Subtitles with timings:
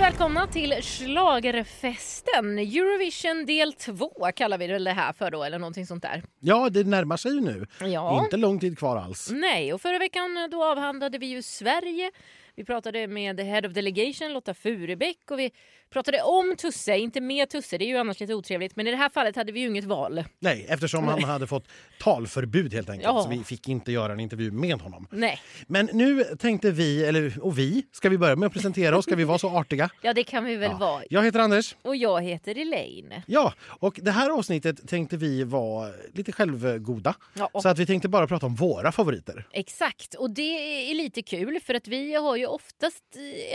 [0.00, 2.58] välkomna till Schlagerfesten.
[2.58, 6.22] Eurovision del 2 kallar vi det här för då, eller någonting sånt där.
[6.40, 7.66] Ja, det närmar sig ju nu.
[7.80, 8.24] Ja.
[8.24, 9.30] Inte lång tid kvar alls.
[9.32, 12.10] Nej, och förra veckan då avhandlade vi ju Sverige.
[12.54, 15.50] Vi pratade med Head of Delegation Lotta Furebäck och vi
[15.90, 18.76] pratade om Tusse, inte med Tusse, det är ju annars lite otrevligt.
[18.76, 20.24] Men i det här fallet hade vi ju inget val.
[20.38, 21.64] Nej, eftersom han hade fått
[22.00, 23.04] talförbud helt enkelt.
[23.04, 23.22] Ja.
[23.22, 25.06] Så vi fick inte göra en intervju med honom.
[25.10, 29.04] Nej, Men nu tänkte vi, eller och vi, ska vi börja med att presentera oss?
[29.04, 29.90] Ska vi vara så artiga?
[30.02, 31.02] ja det kan vi väl vara.
[31.10, 31.76] Jag heter Anders.
[31.82, 33.22] Och jag heter Elaine.
[33.26, 37.14] Ja, och det här avsnittet tänkte vi vara lite självgoda.
[37.34, 37.50] Ja.
[37.62, 39.46] Så att vi tänkte bara prata om våra favoriter.
[39.52, 43.04] Exakt, och det är lite kul för att vi har ju oftast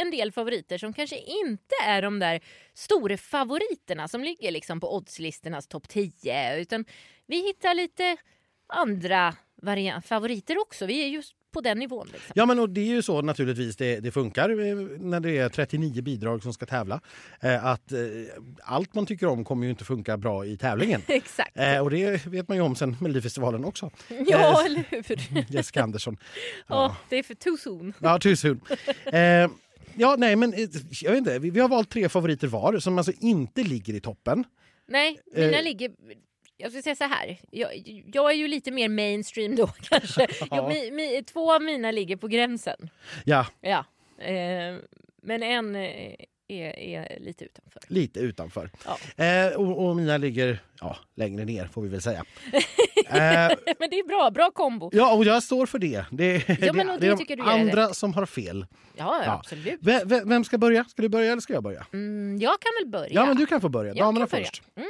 [0.01, 2.24] en del favoriter som kanske inte är de där
[2.73, 6.85] stora favoriterna som ligger liksom på oddslistornas topp 10 utan
[7.27, 8.17] vi hittar lite
[8.67, 10.85] andra varian- favoriter också.
[10.85, 12.07] Vi är just på den nivån.
[12.13, 12.31] Liksom.
[12.35, 15.49] Ja, men och det är ju så naturligtvis det, det funkar eh, när det är
[15.49, 17.01] 39 bidrag som ska tävla.
[17.41, 17.99] Eh, att eh,
[18.63, 21.01] allt man tycker om kommer ju inte funka bra i tävlingen.
[21.07, 21.57] Exakt.
[21.57, 23.91] Eh, och det vet man ju om sen Melodifestivalen också.
[24.27, 25.45] Ja, Eh, eller hur?
[25.55, 26.17] Jessica Andersson.
[26.67, 27.93] Ja, det är för too soon.
[27.99, 28.61] Ja, too soon.
[29.95, 30.69] Eh, ja, nej, men eh,
[31.01, 31.39] jag vet inte.
[31.39, 34.43] Vi, vi har valt tre favoriter var som alltså inte ligger i toppen.
[34.87, 35.63] Nej, mina Eh.
[35.63, 35.91] ligger...
[36.57, 37.39] Jag ska säga så här.
[37.51, 37.69] Jag,
[38.13, 40.27] jag är ju lite mer mainstream då kanske.
[40.51, 42.89] Jag, mi, mi, två av mina ligger på gränsen.
[43.25, 43.85] Ja, Ja.
[44.23, 44.75] Eh,
[45.21, 46.15] men en eh,
[46.47, 47.81] är, är lite utanför.
[47.87, 48.69] lite utanför.
[49.17, 49.23] Ja.
[49.25, 52.19] Eh, och, och mina ligger ja, längre ner får vi väl säga.
[53.07, 54.89] eh, Men det är bra, bra kombo.
[54.93, 56.05] ja, och jag står för det.
[56.11, 58.65] Det, det, men det det är de andra som har fel.
[58.97, 59.31] Ja, Ja.
[59.33, 59.79] absolut.
[59.81, 60.83] V- v- vem ska börja?
[60.85, 61.85] Ska du börja eller ska jag börja?
[61.93, 63.13] Mm, jag kan väl börja.
[63.13, 63.89] Ja, men du kan få börja.
[63.93, 64.43] Jag Damerna börja.
[64.45, 64.63] först.
[64.75, 64.89] Mm.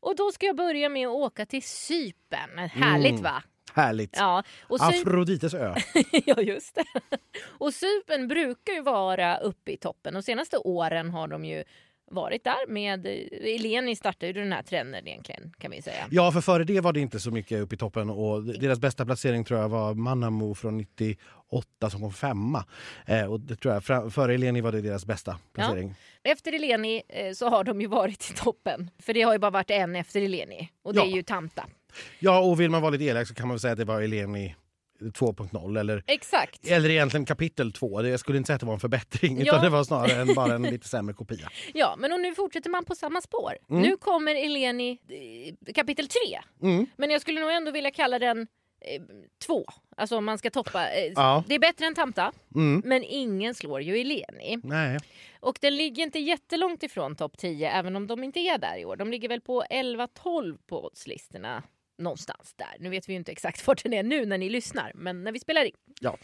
[0.00, 2.58] Och då ska jag börja med att åka till Cypern.
[2.58, 3.22] Härligt Mm.
[3.22, 3.42] va?
[3.74, 4.16] Härligt.
[4.16, 5.74] Ja, och Afrodites ö.
[6.26, 6.84] ja, just det.
[7.42, 11.64] Och Cypern brukar ju vara uppe i toppen och senaste åren har de ju
[12.12, 13.06] varit där med
[13.42, 16.06] Eleni startade ju den här trenden egentligen kan vi säga.
[16.10, 19.04] Ja, för före det var det inte så mycket upp i toppen och deras bästa
[19.06, 22.64] placering tror jag var Manamo från 98 som kom femma.
[23.06, 25.94] Eh, och det tror jag, före Eleni var det deras bästa placering.
[26.22, 29.50] Efter Eleni eh, så har de ju varit i toppen för det har ju bara
[29.50, 31.06] varit en efter Eleni och det Ja.
[31.06, 31.66] är ju Tanta.
[32.18, 34.02] Ja, och vill man vara lite elak så kan man väl säga att det var
[34.02, 34.56] Eleni
[35.00, 36.66] 2.0 eller, Exakt.
[36.66, 38.02] eller egentligen kapitel 2.
[38.02, 39.42] Det- Jag skulle inte säga att det var en förbättring Ja.
[39.42, 41.48] utan det var snarare en, bara en lite sämre kopia.
[41.74, 43.52] Ja, men och nu fortsätter man på samma spår.
[43.68, 44.98] Nu kommer Eleni
[45.74, 46.18] kapitel 3.
[46.62, 46.86] Mm.
[46.96, 49.02] Men jag skulle nog ändå vilja kalla den eh,
[49.46, 49.64] två.
[49.96, 50.90] Alltså om man ska toppa.
[50.92, 51.44] Eh, Ja.
[51.48, 52.82] Det är bättre än Tanta, Mm.
[52.84, 54.58] men ingen slår ju Eleni.
[54.62, 54.98] Nej.
[55.40, 58.84] Och den ligger inte jättelångt ifrån topp 10 även om de inte är där i
[58.84, 58.96] år.
[58.96, 61.62] De ligger väl på 11-12 på oddslistorna.
[62.00, 62.76] Någonstans där.
[62.78, 65.32] Nu vet vi ju inte exakt vart den är nu när ni lyssnar, men när
[65.32, 65.76] vi spelar in.
[66.00, 66.18] Ja.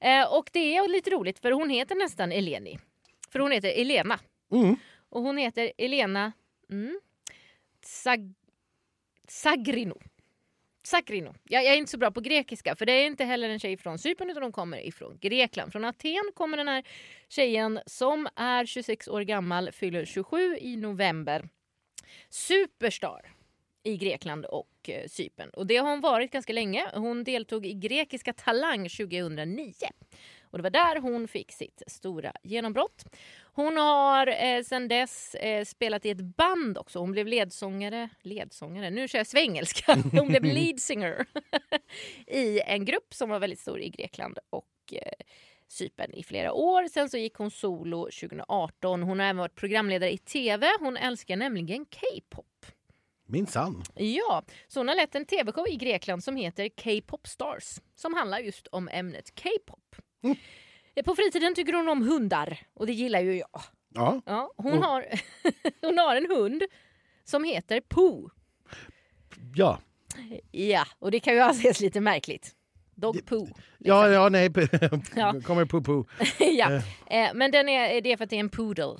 [0.00, 2.78] Eh, och det är lite roligt för hon heter nästan Eleni.
[3.30, 4.18] För hon heter Elena.
[4.52, 4.76] Mm.
[5.08, 6.32] Och hon heter Elena
[6.70, 7.00] mm,
[7.82, 8.34] Sag
[9.28, 9.98] Sagrino.
[10.82, 11.34] Sagrino.
[11.44, 13.76] Jag, jag är inte så bra på grekiska för det är inte heller en tjej
[13.76, 15.72] från Cypern utan hon kommer ifrån Grekland.
[15.72, 16.84] Från Aten kommer den här
[17.28, 21.48] tjejen som är 26 år gammal, fyller 27 i november.
[22.28, 23.39] Superstar
[23.82, 25.50] i Grekland och eh, Cypern.
[25.50, 26.86] Och det har hon varit ganska länge.
[26.94, 29.72] Hon deltog i Grekiska Talang 2009.
[30.42, 33.04] Och det var där hon fick sitt stora genombrott.
[33.52, 36.98] Hon har eh, sedan dess eh, spelat i ett band också.
[36.98, 39.94] Hon blev ledsångare, ledsångare, nu kör jag svengelska.
[40.12, 41.26] Hon blev lead singer
[42.26, 45.12] i en grupp som var väldigt stor i Grekland och eh,
[45.68, 46.88] Cypern i flera år.
[46.88, 49.02] Sen så gick hon solo 2018.
[49.02, 50.66] Hon har även varit programledare i tv.
[50.80, 52.49] Hon älskar nämligen K-pop.
[53.30, 53.82] Minsann.
[53.94, 58.38] Ja, så hon har lett en tv-show i Grekland som heter K-pop Stars som handlar
[58.38, 59.96] just om ämnet K-pop.
[60.22, 60.36] Mm.
[61.04, 63.60] På fritiden tycker hon om hundar och det gillar ju jag.
[63.94, 64.20] Ja.
[64.26, 64.82] Ja, hon, Mm.
[64.82, 65.06] har,
[65.86, 66.62] hon har en hund
[67.24, 68.30] som heter Pooh.
[69.54, 69.78] Ja.
[70.50, 72.54] Ja, och det kan ju anses lite märkligt.
[72.94, 73.44] Dog Pooh.
[73.46, 73.62] liksom.
[73.78, 74.50] Ja, ja, nej.
[75.16, 75.34] Ja.
[75.44, 76.06] kommer poo-poo.
[76.38, 76.70] ja.
[77.06, 78.96] Eh, Men den är, det är för att det är en poodle.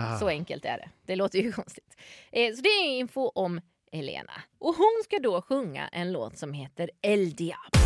[0.00, 0.18] Ah.
[0.18, 0.88] Så enkelt är det.
[1.06, 1.96] Det låter ju konstigt.
[2.32, 3.60] Eh, Så det är info om
[3.92, 4.32] Elena.
[4.58, 7.80] Och hon ska då sjunga en låt som heter El Diablo.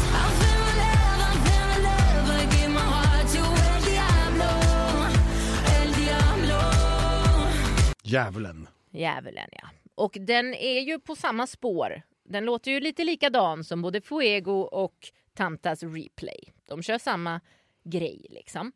[8.03, 8.69] Djävulen.
[8.91, 9.69] Djävulen ja.
[9.95, 12.03] Och den är ju på samma spår.
[12.25, 14.95] Den låter ju lite likadan som både Fuego och
[15.35, 16.53] Tantas Replay.
[16.69, 17.41] De kör samma
[17.85, 18.73] grej liksom.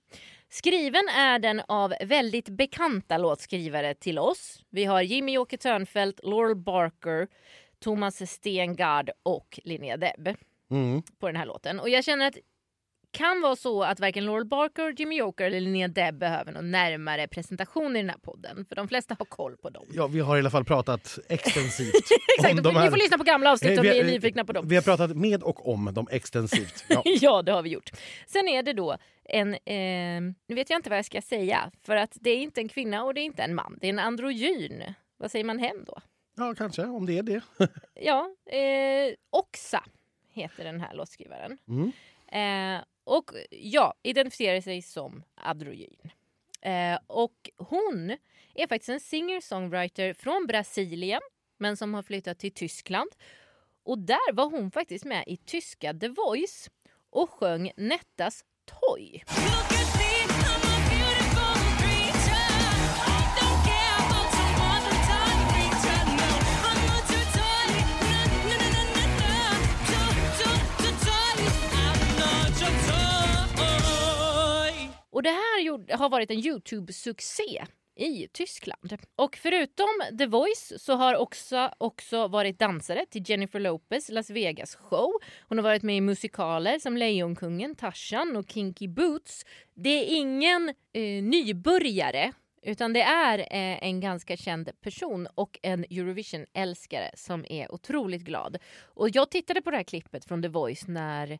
[0.57, 4.63] Skriven är den av väldigt bekanta låtskrivare till oss.
[4.71, 7.29] Vi har Jimmy Åke Törnfeldt, Laurel Barker,
[7.81, 10.37] Thomas Stengard och Linnea Deb
[10.71, 11.03] Mm.
[11.19, 11.81] på den här låten.
[11.81, 12.39] Och jag känner att
[13.17, 17.29] kan vara så att varken Laurel Barker, Jimmy Joker eller Linnea Deb behöver någon närmare
[17.29, 18.65] presentation i den här podden.
[18.69, 19.87] För de flesta har koll på dem.
[19.93, 21.95] Ja, vi har i alla fall pratat extensivt
[22.39, 22.91] Exakt, om de ni här.
[22.91, 24.69] får lyssna på gamla avsnitt Eh, om vi- ni är nyfikna på dem.
[24.69, 26.85] Vi har pratat med och om dem extensivt.
[26.89, 27.03] Ja.
[27.21, 27.91] Ja, det har vi gjort.
[28.27, 31.97] Sen är det då en, eh, nu vet jag inte vad jag ska säga, för
[31.97, 33.99] att det är inte en kvinna och det är inte en man, det är en
[33.99, 34.83] androgyn.
[35.19, 35.99] Vad säger man hem då?
[36.37, 37.41] ja, kanske, om det är det.
[37.95, 39.83] Ja, eh, Oxa
[40.33, 41.59] heter den här låtskrivaren.
[41.69, 41.93] Mm.
[42.77, 46.11] Eh, och ja, identifierar sig som androgyn.
[46.61, 48.17] Eh, och hon
[48.55, 51.21] är faktiskt en singer-songwriter från Brasilien
[51.59, 53.11] men som har flyttat till Tyskland.
[53.83, 56.71] Och där var hon faktiskt med i tyska The Voice
[57.11, 59.25] och sjöng Nettas Toy.
[75.17, 78.97] Och det här gjorde, har varit en Youtube-succé i Tyskland.
[79.17, 84.75] Och förutom The Voice så har också, också varit dansare till Jennifer Lopez Las Vegas
[84.75, 85.13] show.
[85.49, 89.45] Hon har varit med i musikaler som Lejonkungen, Tarzan och Kinky Boots.
[89.75, 92.33] Det är ingen eh, nybörjare
[92.63, 98.59] utan det är eh, en ganska känd person och en Eurovision-älskare som är otroligt glad.
[98.83, 101.39] Och jag tittade på det här klippet från The Voice när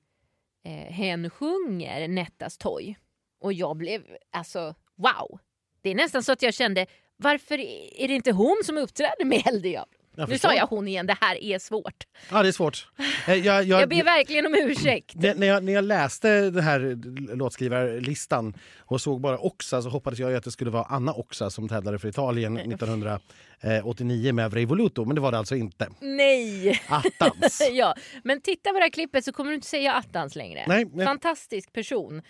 [0.65, 2.97] eh, hen sjunger Nettas Toy.
[3.41, 4.03] Och jag blev,
[4.33, 5.39] alltså wow.
[5.83, 6.87] Det är nästan så att jag kände,
[7.17, 7.59] varför
[8.01, 9.93] är det inte hon som uppträder med Elddiablo?
[10.19, 12.05] Jag Nu sa jag hon igen, det här är svårt.
[12.31, 12.89] Ja, det är svårt.
[13.29, 15.15] Eh, Jag, jag, Jag ber verkligen om ursäkt.
[15.15, 16.99] när, jag, när jag läste den här
[17.37, 21.69] låtskrivarlistan och såg bara Oxa så hoppades jag att det skulle vara Anna Oxa som
[21.69, 25.89] tävlade för Italien 1989 med Avrei Voluto, men det var det alltså inte.
[26.01, 26.81] Nej!
[26.89, 27.63] Attans!
[27.73, 27.95] ja,
[28.25, 30.65] men titta på det här klippet så kommer du inte säga attans längre.
[30.69, 31.07] Nej, nej.
[31.07, 32.23] Fantastisk person.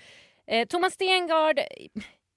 [0.46, 1.60] Eh, Thomas Stengard,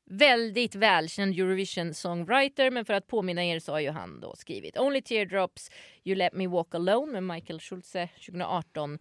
[0.06, 5.02] väldigt välkänd Eurovision-songwriter men för att påminna er så har ju han då skrivit Only
[5.02, 5.72] Teardrops,
[6.04, 9.00] You Let Me Walk Alone med Michael Schulze 2018.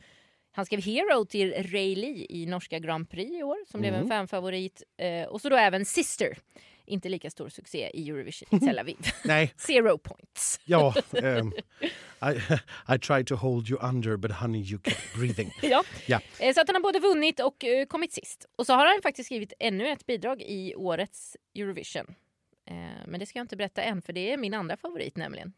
[0.53, 4.09] Han skrev Hero till Ray Lee i norska Grand Prix i år som blev en
[4.09, 4.83] fanfavorit.
[4.97, 6.39] Eh, och så då även Sister,
[6.89, 8.97] inte lika stor succé i Eurovision i Tel Aviv.
[9.25, 10.61] Nej, Zero points.
[10.65, 10.95] ja.
[11.23, 11.53] ehm,
[12.23, 12.37] I,
[12.95, 15.53] I tried to hold you under but honey you kept breathing.
[15.63, 15.85] Ja.
[16.07, 16.21] Ja.
[16.41, 18.47] Eh, Så att han har både vunnit och eh, kommit sist.
[18.57, 22.15] Och så har han faktiskt skrivit ännu ett bidrag i årets Eurovision.
[22.71, 22.77] Eh,
[23.07, 25.53] Men det ska jag inte berätta än för det är min andra favorit nämligen.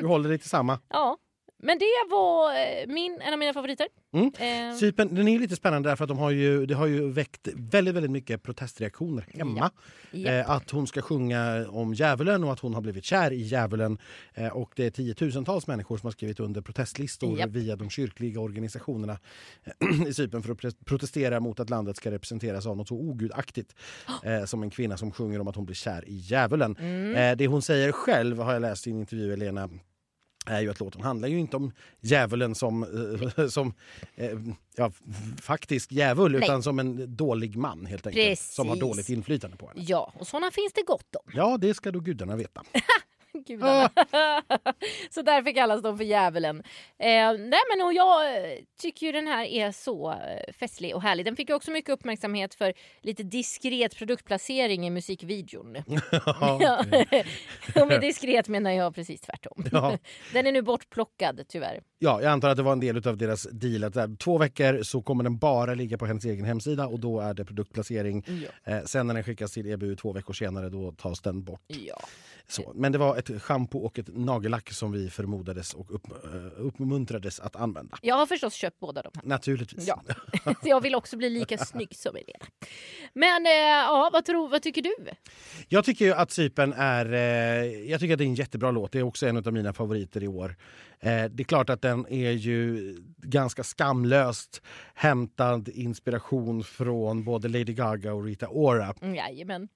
[0.00, 0.80] Du håller dig till samma.
[0.88, 1.18] Ja,
[1.64, 3.86] men det var eh, min, en av mina favoriter.
[4.12, 4.26] Mm.
[4.26, 7.48] Eh, Cypern, den är lite spännande därför att de har ju, det har ju väckt
[7.54, 9.70] väldigt, väldigt mycket protestreaktioner hemma.
[10.10, 10.30] Ja.
[10.30, 13.98] Eh, att hon ska sjunga om djuvulen och att hon har blivit kär i djuvulen.
[14.34, 17.50] Eh, och det är tiotusentals människor som har skrivit under protestlistor Japp.
[17.50, 19.18] via de kyrkliga organisationerna
[20.08, 23.74] i Cypern för att protestera mot att landet ska representeras av något så ogudaktigt
[24.22, 26.76] eh, som en kvinna som sjunger om att hon blir kär i djuvulen.
[26.80, 27.14] Mm.
[27.14, 29.70] Eh, det hon säger själv har jag läst i en intervju, Elena
[30.44, 32.82] är ju att låten handlar ju inte om djävulen som,
[33.36, 33.74] eh, som
[34.14, 34.38] eh,
[34.76, 34.92] ja,
[35.42, 36.40] faktisk djävul Nej.
[36.44, 38.28] utan som en dålig man helt enkelt.
[38.28, 38.54] Precis.
[38.54, 39.80] Som har dåligt inflytande på henne.
[39.86, 41.32] ja, och såna finns det gott om.
[41.34, 42.62] Ja, det ska då gudarna veta.
[43.46, 43.90] Gudarna.
[45.10, 46.62] så därför kallas de för djävulen.
[46.98, 51.02] Eh, nej men och jag eh, tycker ju den här är så eh, festlig och
[51.02, 51.24] härlig.
[51.24, 52.72] Den fick ju också mycket uppmärksamhet för
[53.02, 55.76] lite diskret produktplacering i musikvideon.
[56.60, 56.84] Ja.
[57.80, 59.64] och med diskret menar jag precis tvärtom.
[59.72, 59.98] Ja.
[60.32, 61.80] Den är nu bortplockad tyvärr.
[61.98, 64.82] Ja, jag antar att det var en del av deras deal att där, två veckor
[64.82, 68.24] så kommer den bara ligga på hennes egen hemsida och då är det produktplacering.
[68.64, 68.72] Ja.
[68.72, 71.62] Eh, sen när den skickas till EBU två veckor senare då tas den bort.
[71.66, 72.00] Ja.
[72.48, 72.72] Så.
[72.74, 77.40] Men det var ett schampo och ett nagellack som vi förmodades och upp, eh, uppmuntrades
[77.40, 77.98] att använda.
[78.02, 79.22] Jag har förstås köpt båda de här.
[79.24, 79.86] Naturligtvis.
[79.86, 80.02] Ja.
[80.62, 82.46] jag vill också bli lika snygg som Elena.
[83.14, 84.94] Men eh, ja, vad, tror, vad tycker du?
[85.68, 88.92] Jag tycker att Cypern är, eh, jag tycker att det är en jättebra låt.
[88.92, 90.56] Det är också en av mina favoriter i år.
[91.00, 94.62] Eh, det är klart att den är ju ganska skamlöst
[94.94, 98.94] hämtad inspiration från både Lady Gaga och Rita Ora.
[99.02, 99.68] Mm, Jajamän.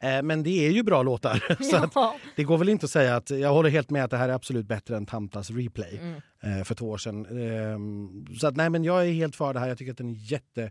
[0.00, 1.62] Eh, men det är ju bra låtar.
[1.70, 2.16] Så att Ja.
[2.36, 4.32] det går väl inte att säga att jag håller helt med att det här är
[4.32, 6.58] absolut bättre än Tamtas replay Mm.
[6.58, 7.26] eh, för två år sedan.
[7.26, 9.68] Ehm, så att nej, men jag är helt för det här.
[9.68, 10.70] Jag tycker att den är jättebra.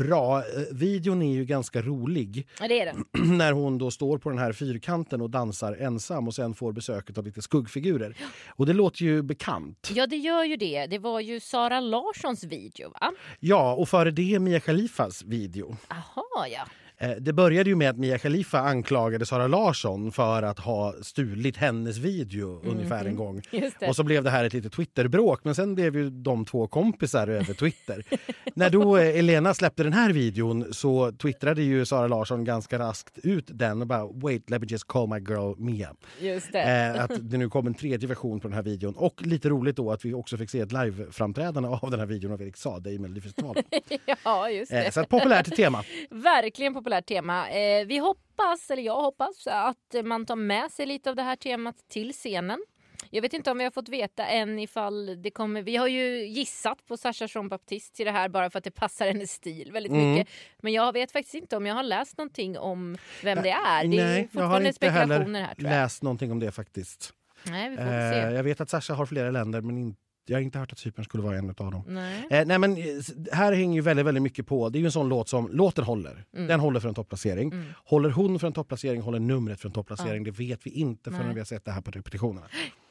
[0.00, 3.04] Eh, videon är ju ganska rolig Ja, det är den.
[3.38, 7.18] när hon då står på den här fyrkanten och dansar ensam och sen får besöket
[7.18, 8.16] av lite skuggfigurer.
[8.48, 9.90] Och det låter ju bekant.
[9.94, 10.86] Ja, det gör ju det.
[10.86, 13.12] Det var ju Sara Larssons video, va?
[13.40, 15.76] Ja, och före det Mia Khalifas video.
[15.88, 16.66] Aha, ja.
[16.98, 21.56] Eh, Det började ju med att Mia Khalifa anklagade Sara Larsson för att ha stulit
[21.56, 23.42] hennes video ungefär en gång.
[23.50, 23.88] Just det.
[23.88, 27.28] Och så blev det här ett litet Twitterbråk men sen blev ju de två kompisar
[27.28, 28.04] över Twitter.
[28.54, 33.18] När då eh, Elena släppte den här videon så twittrade ju Sara Larsson ganska raskt
[33.22, 35.94] ut den och bara “Wait, let me just call my girl Mia”.
[36.20, 36.62] Just det.
[36.62, 38.94] Eh, att det nu kom en tredje version på den här videon.
[38.96, 42.32] Och lite roligt då att vi också fick se ett live-framträdande av den här videon
[42.32, 43.62] av Erik Saade i Melodifestivalen.
[44.24, 44.84] ja, just det.
[44.84, 45.82] Eh, så ett populärt tema.
[46.22, 47.50] Verkligen populärt tema.
[47.50, 51.36] Eh, vi hoppas, eller jag hoppas, att man tar med sig lite av det här
[51.36, 52.64] temat till scenen.
[53.10, 55.62] Jag vet inte om vi har fått veta än ifall det kommer...
[55.62, 58.70] Vi har ju gissat på Sasha Jean Baptiste till det här bara för att det
[58.70, 60.10] passar hennes stil väldigt Mm.
[60.12, 60.28] mycket.
[60.62, 63.84] Men jag vet faktiskt inte om jag har läst någonting om vem det är.
[63.84, 67.12] Det är Nej, jag har inte heller här läst någonting om det faktiskt.
[67.46, 68.16] Nej, vi får Eh, se.
[68.36, 69.96] jag vet att Sasha har flera länder men in,
[70.26, 71.82] jag har inte hört att Cypern skulle vara en av dem.
[71.86, 72.26] Nej.
[72.30, 72.84] Eh, nej men eh,
[73.32, 74.68] här hänger ju väldigt, väldigt mycket på.
[74.68, 76.24] Det är ju en sån låt som låten håller.
[76.34, 76.46] Mm.
[76.46, 77.64] Den håller för en topplacering.
[77.84, 80.24] Håller hon för en topplacering, håller numret för en topplacering.
[80.24, 81.34] Det vet vi inte förrän Nej.
[81.34, 82.46] vi har sett det här på repetitionerna.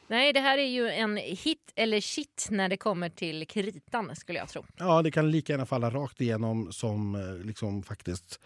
[0.07, 4.39] Nej, det här är ju en hit eller shit när det kommer till kritan skulle
[4.39, 4.65] jag tro.
[4.77, 8.39] Ja, det kan lika gärna falla rakt igenom som eh, liksom faktiskt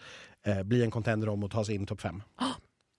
[0.46, 2.22] eh, bli en contender om att ta sig in i topp fem.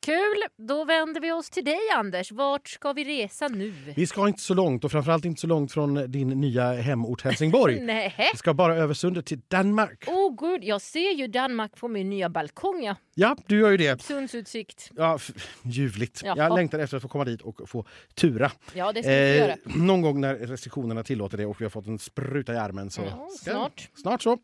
[0.06, 0.66] Kul!
[0.68, 2.32] Då vänder vi oss till dig Anders.
[2.32, 3.74] Vart ska vi resa nu?
[3.96, 7.80] Vi ska inte så långt och framförallt inte så långt från din nya hemort Helsingborg.
[7.82, 8.16] Nej.
[8.34, 10.04] Vi ska bara över sundet till Danmark.
[10.08, 12.84] Oh gud, jag ser ju Danmark från min nya balkong.
[12.84, 12.96] Ja.
[13.14, 14.02] Ja, du gör ju det.
[14.02, 14.92] Sundsutsikt.
[14.96, 15.20] Ja,
[15.64, 16.22] ljuvligt.
[16.26, 16.38] Jaha.
[16.38, 18.52] Jag längtar efter att få komma dit och få tura.
[18.74, 19.56] Ja, det ska vi Eh, göra.
[19.66, 22.90] någon gång när restriktionerna tillåter det och vi har fått en spruta i armen.
[22.90, 23.90] Så Ja, ska- snart.
[23.96, 24.38] Snart så.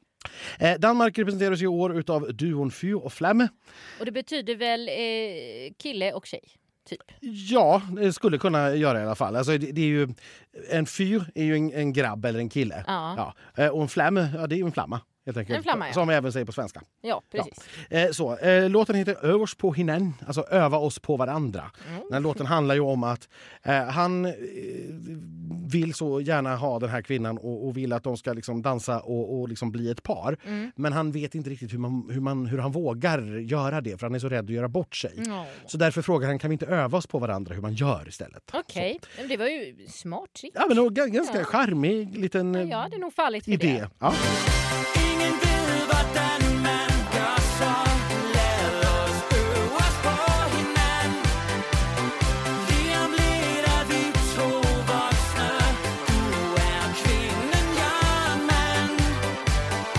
[0.59, 3.47] Eh, Danmark representeras i år utav duon Fyr och Flamme.
[3.99, 6.41] Och det betyder väl eh, kille och tjej?
[6.89, 7.01] Typ.
[7.21, 9.35] Ja, det skulle kunna göra i alla fall.
[9.35, 10.07] Alltså, det, det är ju,
[10.71, 12.83] en fyr är ju en, en grabb eller en kille.
[12.87, 13.33] Ja.
[13.55, 13.63] Ja.
[13.63, 15.01] Eh, Och en flamme, ja, det är ju en flamma.
[15.27, 15.57] Helt enkelt.
[15.57, 15.93] En flamma, ja.
[15.93, 16.81] Som vi även säger på svenska.
[17.01, 17.53] Ja, precis.
[17.89, 21.71] Eh, så, eh, låten heter Övers på hinnen, alltså öva oss på varandra.
[21.89, 22.01] Mm.
[22.11, 23.29] Den låten handlar ju om att
[23.63, 24.31] eh, han eh,
[25.71, 28.99] vill så gärna ha den här kvinnan och, och vill att de ska liksom dansa
[28.99, 30.37] och, och liksom bli ett par.
[30.45, 30.71] Mm.
[30.75, 34.05] Men han vet inte riktigt hur, man, hur, man, hur han vågar göra det för
[34.07, 35.11] han är så rädd att göra bort sig.
[35.25, 35.45] Ja.
[35.65, 38.51] Så därför frågar han kan vi inte öva oss på varandra hur man gör istället.
[38.53, 40.51] Okej, Men det var ju smart trick.
[40.55, 41.43] Ja, men ganska Ja.
[41.45, 43.67] charmig liten Ja, jag hade nog fallit för idé.
[43.67, 43.89] det.
[43.99, 44.13] Ja.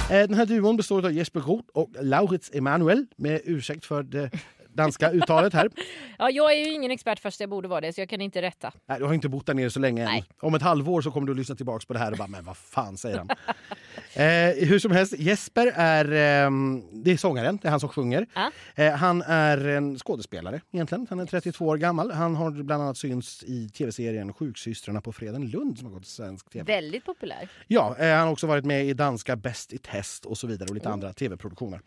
[0.09, 4.31] Den här duon består av Jesper Groth och Laurits Emanuel med ursäkt för det
[4.73, 5.71] danska uttalet här.
[6.19, 8.43] Ja, jag är ju ingen expert fast jag borde vara det så jag kan inte
[8.43, 8.73] rätta.
[8.87, 10.09] Nej, du har inte bott där nere så länge än.
[10.09, 10.25] Nej.
[10.41, 12.45] Om ett halvår så kommer du att lyssna tillbaka på det här och bara “men
[12.45, 13.29] vad fan” säger han.
[14.14, 16.12] eh, hur som helst, Jesper är,
[16.47, 18.26] ehm, det är sångaren, det är han som sjunger.
[18.35, 18.50] Ja.
[18.75, 21.07] Eh, han är en skådespelare egentligen.
[21.11, 22.11] Han är 32 år gammal.
[22.11, 26.12] Han har bland annat synts i tv-serien Sjuksystrarna på Freden Lund som har gått till
[26.12, 26.73] svensk tv.
[26.75, 27.49] Väldigt populär.
[27.67, 30.69] Ja, eh, han har också varit med i danska Bäst i test och så vidare
[30.69, 31.81] och lite andra tv-produktioner.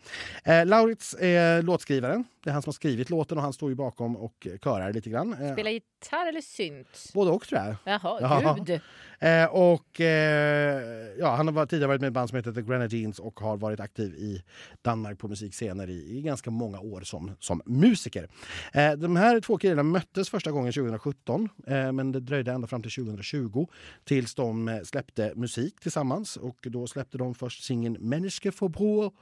[0.44, 2.24] Eh, Laurits är låtskrivaren.
[2.44, 5.10] Det är han som har skrivit låten och han står ju bakom och körar lite
[5.10, 5.32] grann.
[5.32, 7.10] Eh, Spela gitarr eller synt?
[7.14, 7.74] Både och tror jag.
[7.84, 8.56] Jaha, Ja.
[8.66, 8.80] gud.
[9.22, 10.82] Eh, och, eh,
[11.18, 13.56] ja, han har tidigare varit med i ett band som heter The Grenadines och har
[13.56, 14.42] varit aktiv i
[14.82, 18.28] Danmark på musikscener i, i ganska många år som, som musiker.
[18.72, 22.82] Eh, de här två killarna möttes första gången 2017 eh, men det dröjde ända fram
[22.82, 23.66] till 2020
[24.04, 29.12] tills de eh, släppte musik tillsammans och då släppte de först singeln Menneske for bror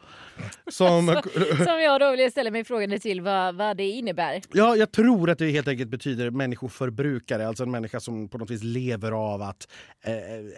[0.71, 1.07] som
[1.64, 4.42] Som jag då vill ställa mig frågan till vad, vad det innebär.
[4.52, 7.49] Ja, jag tror att det helt enkelt betyder människoförbrukare.
[7.49, 9.69] Alltså en människa som på något vis lever av att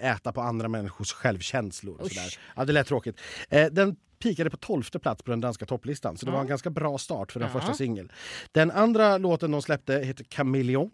[0.01, 2.01] äta på andra människors självkänslor.
[2.01, 2.35] Och sådär.
[2.57, 3.21] Ja, det lät tråkigt.
[3.49, 6.17] Eh, den pikade på tolfte plats på den danska topplistan.
[6.17, 7.61] Så det var en ganska bra start för den Ja.
[7.61, 8.12] första singel.
[8.53, 10.91] Den andra låten de släppte heter Chameleon.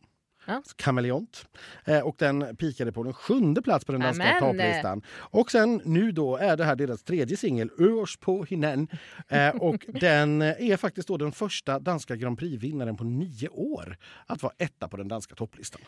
[0.49, 0.62] Ja.
[0.76, 1.49] Kameleont.
[1.85, 4.40] Eh, och den pikade på den sjunde plats på den danska Amen.
[4.40, 5.02] topplistan.
[5.11, 8.88] Och sen nu då är det här deras tredje singel, Örs på hinnen.
[9.28, 14.43] Eh, och den är faktiskt då den första danska Grand Prix-vinnaren på nio år att
[14.43, 15.81] vara etta på den danska topplistan.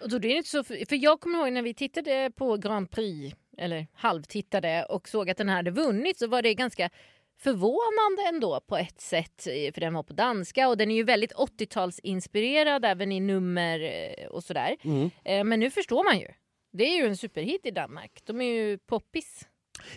[0.00, 2.90] Och då är det inte så, för jag kommer ihåg när vi tittade på Grand
[2.90, 6.90] Prix, eller halvtittade och såg att den här hade vunnit så var det ganska
[7.38, 9.46] förvånande ändå på ett sätt.
[9.46, 13.80] eh, För den var på danska och den är ju väldigt 80-talsinspirerad även i nummer
[13.80, 14.76] eh, och sådär.
[14.82, 15.10] Mm.
[15.24, 16.28] Eh, Men nu förstår man ju.
[16.72, 18.20] Det är ju en superhit i Danmark.
[18.24, 19.48] De är ju poppis.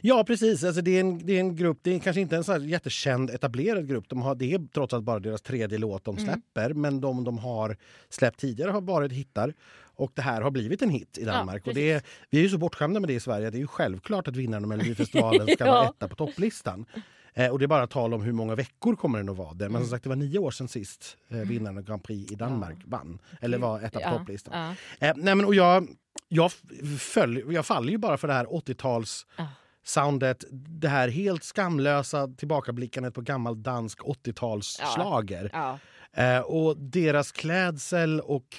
[0.02, 2.44] Ja precis, alltså det, är en, det är en grupp, det är kanske inte en
[2.44, 4.10] så här jättekänd etablerad grupp.
[4.10, 7.38] De har, det är trots allt bara deras tredje låt de släpper men de de
[7.38, 7.78] har
[8.10, 9.54] släppt tidigare har varit hittar.
[9.96, 11.68] Och det här har blivit en hit i Danmark.
[11.68, 13.50] och det är, vi är ju så bortskämda med det i Sverige.
[13.50, 15.72] Det är ju självklart att vinnaren av Melodifestivalen ska Ja.
[15.72, 16.86] vara etta på topplistan.
[17.40, 19.66] Eh, och det är bara tal om hur många veckor kommer den att vara det.
[19.66, 19.82] Men Mm.
[19.82, 22.78] som sagt det var nio år sedan sist eh, vinnaren av Grand Prix i Danmark
[22.86, 23.20] vann.
[23.42, 24.76] Eller var etta på Ja, topplistan.
[25.00, 25.08] ja.
[25.08, 25.88] Eh, nej men, och jag,
[26.28, 26.52] jag,
[27.00, 29.48] följ, jag faller ju bara för det här 80-tals Ja.
[29.84, 30.44] soundet.
[30.52, 35.24] Det här helt skamlösa tillbakablickandet på gammal dansk 80-tals Ja.
[35.54, 35.80] Ja.
[36.14, 38.58] Eh, och deras klädsel och...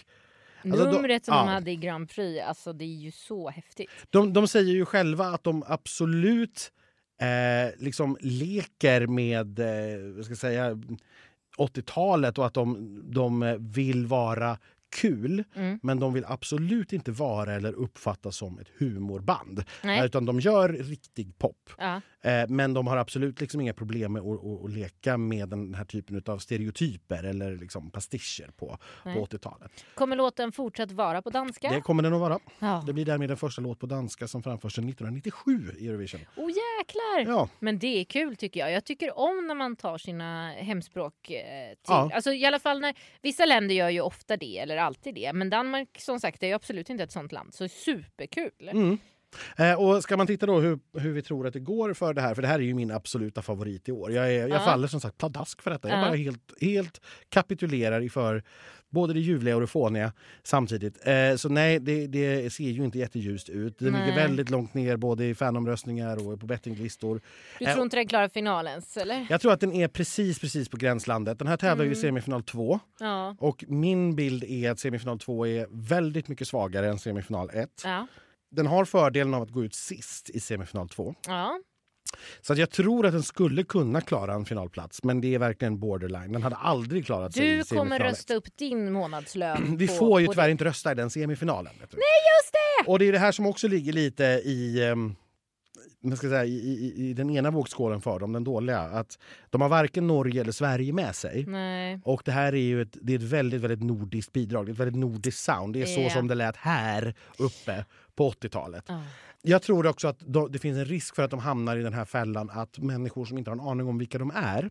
[0.64, 1.40] Alltså, då- Numret som ja.
[1.40, 3.90] de hade i Grand Prix, alltså det är ju så häftigt.
[4.10, 6.72] De, de säger ju själva att de absolut
[7.21, 10.79] eh, liksom leker med eh, ska säga,
[11.59, 14.59] 80-talet och att de, de vill vara
[14.97, 15.45] kul.
[15.55, 15.79] Mm.
[15.83, 19.65] Men de vill absolut inte vara eller uppfattas som ett humorband.
[19.83, 20.07] Nej.
[20.07, 21.71] Utan de gör riktig pop.
[21.79, 22.00] Ja.
[22.23, 25.85] Eh, men de har absolut liksom inga problem med att, att, leka med den här
[25.85, 29.15] typen av stereotyper eller liksom pastischer på, Nej.
[29.15, 29.85] på 80-talet.
[29.95, 31.71] Kommer låten fortsatt vara på danska?
[31.71, 32.39] Det kommer den att vara.
[32.59, 32.83] Ja.
[32.87, 36.21] Det blir därmed den första låt på danska som framförs sedan 1997 i Eurovision.
[36.37, 37.33] Oh jäklar!
[37.33, 38.73] Ja, Men det är kul tycker jag.
[38.73, 41.77] Jag tycker om när man tar sina hemspråk eh, till.
[41.87, 42.11] Ja.
[42.15, 45.33] Alltså i alla fall när vissa länder gör ju ofta det eller alltid det.
[45.33, 47.55] Men Danmark som sagt är ju absolut inte ett sånt land.
[47.55, 48.69] Så superkul.
[48.73, 48.99] Mm.
[49.56, 52.20] Eh, och ska man titta då hur, hur vi tror att det går för det
[52.20, 54.12] här, för det här är ju min absoluta favorit i år.
[54.12, 54.58] Jag, är, jag Ja.
[54.64, 55.88] faller som sagt pladask för detta.
[55.88, 56.04] Jag Ja.
[56.04, 58.42] bara helt, helt kapitulerar inför
[58.92, 61.06] både det ljuvliga och det fåniga samtidigt.
[61.06, 63.78] Eh, så nej, det, det ser ju inte jätteljust ut.
[63.78, 67.20] Det ligger väldigt långt ner både i fanomröstningar och på bettinglistor.
[67.58, 69.26] Du Eh, tror inte den klarar finalen eller?
[69.30, 71.38] Jag tror att den är precis, precis på gränslandet.
[71.38, 72.02] Den här tävlar ju i Mm.
[72.02, 73.37] semifinal 2 Ja.
[73.38, 77.68] och min bild är att semifinal 2 är väldigt mycket svagare än semifinal 1.
[77.84, 78.06] Ja.
[78.50, 81.14] Den har fördelen av att gå ut sist i semifinal 2.
[81.26, 81.61] ja.
[82.40, 85.78] Så att jag tror att den skulle kunna klara en finalplats, men det är verkligen
[85.80, 86.33] borderline.
[86.33, 89.76] Den hade aldrig klarat sig Du kommer rösta upp din månadslön.
[89.76, 90.50] Vi på, får ju tyvärr det.
[90.50, 91.73] inte rösta i den semifinalen.
[91.78, 91.97] Du.
[91.97, 92.02] Nej,
[92.37, 92.90] just det!
[92.90, 95.16] Och det är det här som också ligger lite i, um,
[96.02, 98.80] man ska säga, i, i, i den ena vågskålen för dem, den dåliga.
[98.80, 99.19] Att
[99.50, 101.45] de har varken Norge eller Sverige med sig.
[101.47, 102.00] Nej.
[102.04, 104.66] Och det här är ju ett, det är ett väldigt, väldigt nordiskt bidrag.
[104.66, 105.75] Det är ett väldigt nordiskt sound.
[105.75, 106.11] Det är så Ja.
[106.11, 107.85] som det lät här uppe
[108.21, 108.85] på 80-talet.
[108.89, 109.03] Ja.
[109.43, 110.19] Jag tror också att
[110.50, 113.39] det finns en risk för att de hamnar i den här fällan att människor som
[113.39, 114.71] inte har en aning om vilka de är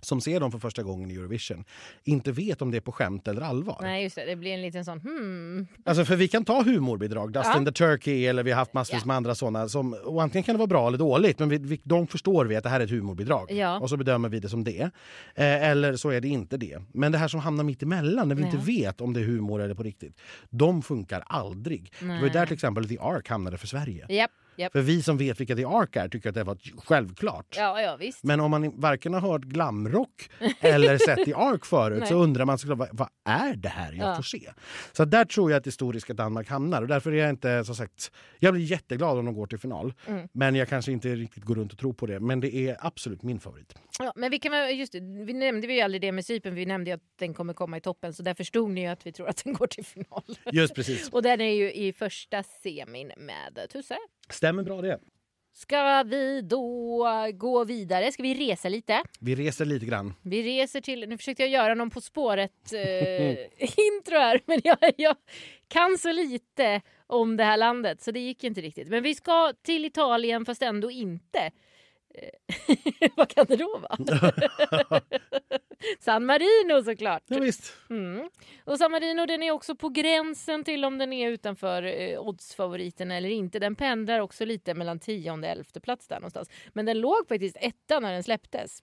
[0.00, 1.64] som ser dem för första gången i Eurovision
[2.04, 3.78] inte vet om det är på skämt eller allvar.
[3.82, 4.24] Nej, just det.
[4.24, 5.66] Det blir en liten sån hmm.
[5.84, 7.64] Alltså för vi kan ta humorbidrag, Dustin Ja.
[7.64, 9.06] the Turkey eller vi har haft massvis Ja.
[9.06, 9.68] med andra sådana.
[9.68, 12.56] Som, och antingen kan det vara bra eller dåligt men vi, vi, de förstår vi
[12.56, 13.50] att det här är ett humorbidrag.
[13.52, 13.78] Ja.
[13.80, 14.80] Och så bedömer vi det som det.
[15.34, 16.82] Eh, eller så är det inte det.
[16.92, 18.48] Men det här som hamnar mitt emellan när vi Ja.
[18.48, 20.20] inte vet om det är humor eller på riktigt.
[20.50, 21.92] De funkar aldrig.
[22.00, 22.30] Det var Nej.
[22.30, 24.06] där till exempel The Ark hamnade för Sverige.
[24.08, 24.72] Japp, japp.
[24.72, 27.54] För vi som vet vilka The Ark är tycker att det var självklart.
[27.56, 28.24] Ja, ja visst.
[28.24, 32.58] Men om man varken har hört glamrock eller sett The Ark förut så undrar man
[32.58, 34.16] såklart vad, vad är det här jag Ja.
[34.16, 34.50] får se?
[34.92, 38.10] Så där tror jag att historiska Danmark hamnar och därför är jag inte som sagt,
[38.38, 39.94] jag blir jätteglad om de går till final.
[40.06, 40.28] Mm.
[40.32, 42.20] Men jag kanske inte riktigt går runt och tror på det.
[42.20, 43.74] Men det är absolut min favorit.
[44.04, 46.94] Ja, men vi, kan, just det, vi nämnde ju aldrig det med Cypern, vi nämnde
[46.94, 49.44] att den kommer komma i toppen så där förstod ni ju att vi tror att
[49.44, 50.22] den går till final.
[50.52, 51.08] Just precis.
[51.12, 53.96] Och den är ju i första semin med Tusse.
[54.28, 55.00] Stämmer bra det.
[55.52, 58.12] Ska vi då gå vidare?
[58.12, 59.02] Ska vi resa lite?
[59.20, 60.14] Vi reser lite grann.
[60.22, 61.08] Vi reser till...
[61.08, 62.78] Nu försökte jag göra någon På spåret-intro
[64.18, 65.16] här men jag, jag
[65.68, 68.88] kan så lite om det här landet så det gick inte riktigt.
[68.88, 71.50] Men vi ska till Italien fast ändå inte.
[73.16, 73.96] Vad kan det då vara?
[76.00, 77.22] San Marino såklart.
[77.26, 77.72] Ja, visst.
[77.90, 78.30] Mm.
[78.64, 83.10] Och San Marino den är också på gränsen till om den är utanför eh, oddsfavoriten
[83.10, 83.58] eller inte.
[83.58, 86.50] Den pendlar också lite mellan tionde och elfte plats där någonstans.
[86.72, 88.80] Men den låg faktiskt etta när den släpptes.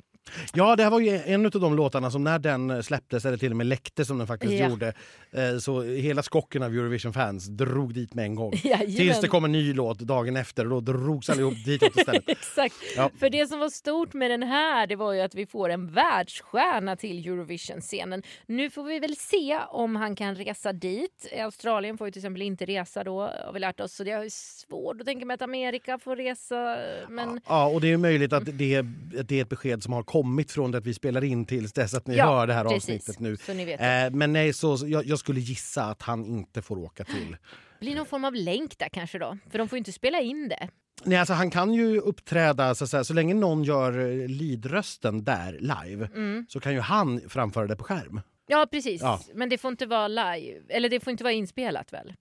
[0.54, 3.52] Ja, det här var ju en av de låtarna som när den släpptes, eller till
[3.52, 4.70] och med läckte som den faktiskt Ja.
[4.70, 4.94] gjorde,
[5.32, 8.54] eh, så hela skocken av Eurovision-fans drog dit med en gång.
[8.64, 8.96] Jajamän.
[8.96, 12.24] Tills det kom en ny låt dagen efter och då drogs allihop ditåt istället.
[12.30, 12.76] Exakt.
[12.96, 13.12] Ja.
[13.20, 15.92] För det som var stort med den här det var ju att vi får en
[15.92, 18.24] världsstjärna till Eurovision-scenen.
[18.46, 21.34] Nu får vi väl se om han kan resa dit.
[21.40, 23.94] Australien får ju till exempel inte resa då har vi lärt oss.
[23.94, 26.78] Så det är svårt att tänka mig att Amerika får resa.
[27.10, 28.82] Men Ja, och det är möjligt att det,
[29.24, 30.17] det är ett besked som har kommit
[30.52, 33.10] från det att vi spelar in tills dess att ni Ja, hör det här precis.
[33.10, 33.74] avsnittet nu.
[33.74, 37.38] Eh, men nej, så, jag, jag skulle gissa att han inte får åka till.
[37.80, 39.38] blir någon form av länk där kanske då.
[39.52, 40.70] För de får ju inte spela in det.
[41.04, 45.58] Nej, alltså, han kan ju uppträda, så, säga, så länge någon gör eh, leadrösten där
[45.60, 46.46] live Mm.
[46.50, 48.22] så kan ju han framföra det på skärm.
[48.48, 49.02] Ja precis.
[49.02, 49.20] Ja.
[49.34, 50.62] Men det får inte vara live.
[50.70, 52.14] Eller det får inte vara inspelat väl?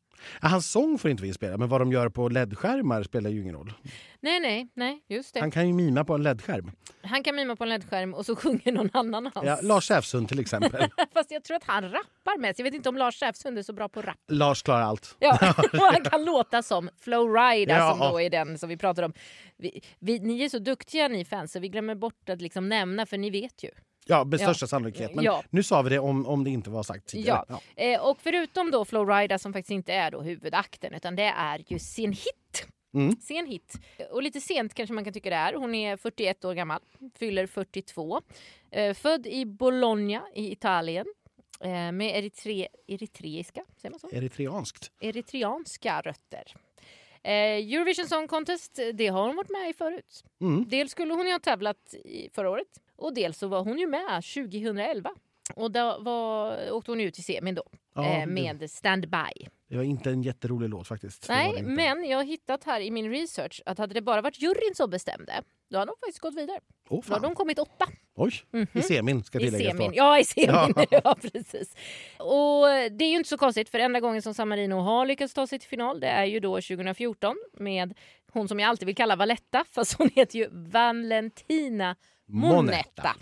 [0.43, 3.43] Ja, Hans sång får inte vi spela, men vad de gör på LED-skärmar spelar ju
[3.43, 3.73] ingen roll.
[4.21, 5.41] Nej, nej, nej, just det.
[5.41, 6.71] Han Han, kan ju mima på en LED-skärm.
[7.25, 9.47] kan mima på en LED-skärm och så sjunger någon annan hans.
[9.47, 10.87] Ja, Lars Säfsund till exempel.
[11.15, 12.59] Fast jag tror att han rappar mest.
[12.59, 14.17] Jag vet inte om Lars Säfsund är så bra på rap.
[14.29, 15.17] Lars klarar allt.
[15.19, 15.33] Ja,
[15.73, 17.91] och han kan låta som Flow Rida Ja.
[17.91, 19.13] som då är den som vi pratar om.
[19.57, 23.07] Vi, vi, ni är så duktiga ni fans så vi glömmer bort att liksom nämna
[23.07, 23.71] för ni vet ju.
[24.09, 24.45] Ja, med Ja.
[24.47, 25.15] största sannolikhet.
[25.15, 25.43] Men Ja.
[25.51, 27.45] nu sa vi det om, om det inte var sagt tidigare.
[27.49, 27.61] Ja.
[27.77, 31.65] Eh, och förutom då Flow Rida som faktiskt inte är då huvudakten utan det är
[31.67, 32.67] ju sin hit.
[32.95, 33.17] Mm.
[33.21, 33.73] Sen hit.
[34.11, 35.53] Och lite sent kanske man kan tycka det är.
[35.55, 36.81] Hon är 41 år gammal,
[37.19, 38.21] fyller 42.
[38.71, 41.07] Eh, född i Bologna i Italien.
[41.61, 44.09] Eh, med eritre, eritreiska, säger man så?
[44.11, 44.91] Eritreanskt.
[45.01, 46.55] eritreanska rötter.
[47.23, 50.25] Eh, Eurovision Song Contest, det har hon varit med i förut.
[50.41, 50.65] Mm.
[50.69, 53.87] Dels skulle hon ju ha tävlat i förra året och dels så var hon ju
[53.87, 55.11] med 2011.
[55.55, 57.63] Och då var, åkte hon ut i semin då
[57.95, 59.49] Ja, eh, det- med Stand By.
[59.69, 61.29] Det var inte en jätterolig låt faktiskt.
[61.29, 64.75] Nej, men jag har hittat här i min research att hade det bara varit juryn
[64.75, 66.61] som bestämde då hade de faktiskt gått vidare.
[66.89, 67.87] Åh, Då hade de kommit åtta.
[68.17, 68.33] Oj,
[68.73, 69.91] i semin ska I tilläggas semin.
[69.91, 69.97] då.
[69.97, 70.75] Ja, i semin.
[70.77, 70.87] Ja.
[71.05, 71.17] Ja.
[71.23, 71.75] precis.
[72.19, 75.35] Och det är ju inte så konstigt för enda gången som San Marino har lyckats
[75.35, 77.95] ta sig till final det är ju då 2014 med
[78.33, 82.63] hon som jag alltid vill kalla Valletta fast hon heter ju Valentina Monetta.
[82.63, 83.17] Monetta.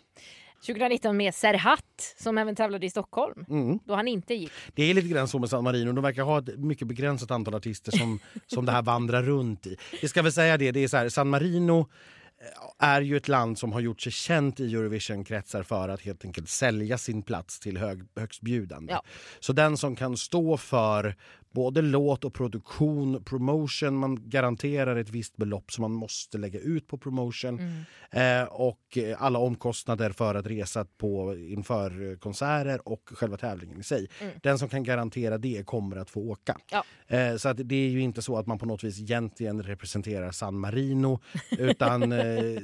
[0.66, 3.78] 2019 med Serhat som även tävlade i Stockholm Mm.
[3.84, 4.52] då han inte gick.
[4.74, 5.92] Det är lite grann så med San Marino.
[5.92, 9.76] De verkar ha ett mycket begränsat antal artister som, som det här vandrar runt i.
[10.02, 13.28] Vi ska väl säga det, det är så här, San Marino eh, är ju ett
[13.28, 17.60] land som har gjort sig känt i Eurovision-kretsar för att helt enkelt sälja sin plats
[17.60, 18.92] till hög, högstbjudande.
[18.92, 19.02] Ja.
[19.40, 21.14] Så den som kan stå för
[21.54, 26.88] både låt och produktion, promotion, man garanterar ett visst belopp som man måste lägga ut
[26.88, 33.36] på promotion eh, och eh, alla omkostnader för att resa på inför konserter och själva
[33.36, 34.08] tävlingen i sig.
[34.42, 36.58] Den som kan garantera det kommer att få åka.
[36.70, 36.84] Ja.
[37.16, 40.30] Eh, så att det är ju inte så att man på något vis egentligen representerar
[40.30, 42.60] San Marino utan eh,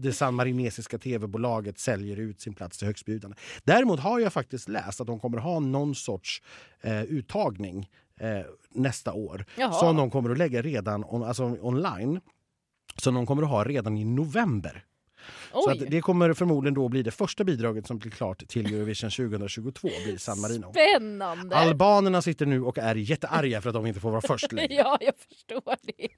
[0.00, 3.36] det sanmarinesiska tv-bolaget säljer ut sin plats till högstbjudande.
[3.64, 6.42] Däremot har jag faktiskt läst att de kommer ha någon sorts
[6.80, 9.72] eh, uttagning eh, nästa år Jaha.
[9.72, 12.20] som de kommer att lägga redan on, alltså online.
[12.96, 14.84] Som de kommer att ha redan i november.
[15.52, 18.74] Så Oj, att det kommer förmodligen då bli det första bidraget som blir klart till
[18.74, 20.70] Eurovision 2022 blir San Marino.
[20.72, 21.56] spännande!
[21.56, 24.74] Albanerna sitter nu och är jättearga för att de inte får vara först längre.
[24.82, 26.08] Ja, jag förstår det.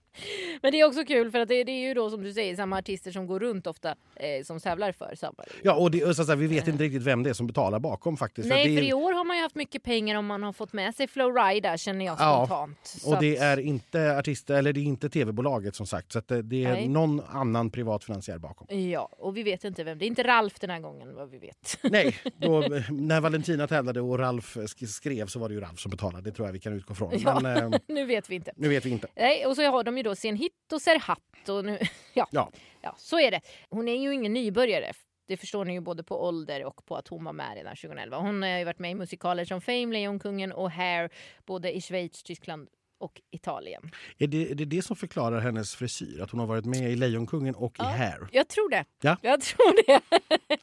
[0.62, 2.56] Men det är också kul för att det, det är ju då som du säger
[2.56, 5.60] samma artister som går runt ofta eh, som tävlar för San Marino.
[5.62, 7.46] Ja, och det, och så att säga, vi vet inte riktigt vem det är som
[7.46, 8.48] betalar bakom faktiskt.
[8.48, 10.52] Nej, det för är, i år har man ju haft mycket pengar om man har
[10.52, 12.78] fått med sig Flow Rida känner jag Ja, spontant.
[12.84, 16.12] Så och det att- är inte artister, eller det är inte tv-bolaget som sagt.
[16.12, 16.88] Så det, det är Nej.
[16.88, 18.78] någon annan privat finansiär bakom.
[18.90, 19.98] Ja, och vi vet inte vem.
[19.98, 21.78] Det är inte Ralf den här gången vad vi vet.
[21.82, 22.60] Nej, då,
[22.90, 26.30] när Valentina tävlade och Ralf sk- skrev så var det ju Ralf som betalade.
[26.30, 27.12] Det tror jag vi kan utgå från.
[27.18, 27.40] Ja.
[27.40, 28.52] Men eh, nu vet vi inte.
[28.56, 29.08] nu vet vi inte.
[29.16, 31.78] Nej, och så har de ju då Sen Hit och Serhat och nu...
[32.14, 32.50] Ja, Ja.
[32.82, 33.40] ja, så är det.
[33.70, 34.92] Hon är ju ingen nybörjare.
[35.28, 38.16] Det förstår ni ju både på ålder och på att hon var med redan 2011.
[38.16, 41.10] Hon har ju varit med i musikaler som Fame, Lejonkungen och Hair
[41.46, 42.68] både i Schweiz, Tyskland
[43.04, 43.90] och Italien.
[44.18, 46.20] Är det, är det det som förklarar hennes frisyr?
[46.22, 48.28] Att hon har varit med i Lejonkungen och i Hair?
[48.32, 48.84] Jag tror det.
[49.00, 49.16] Ja.
[49.22, 50.00] Jag tror det.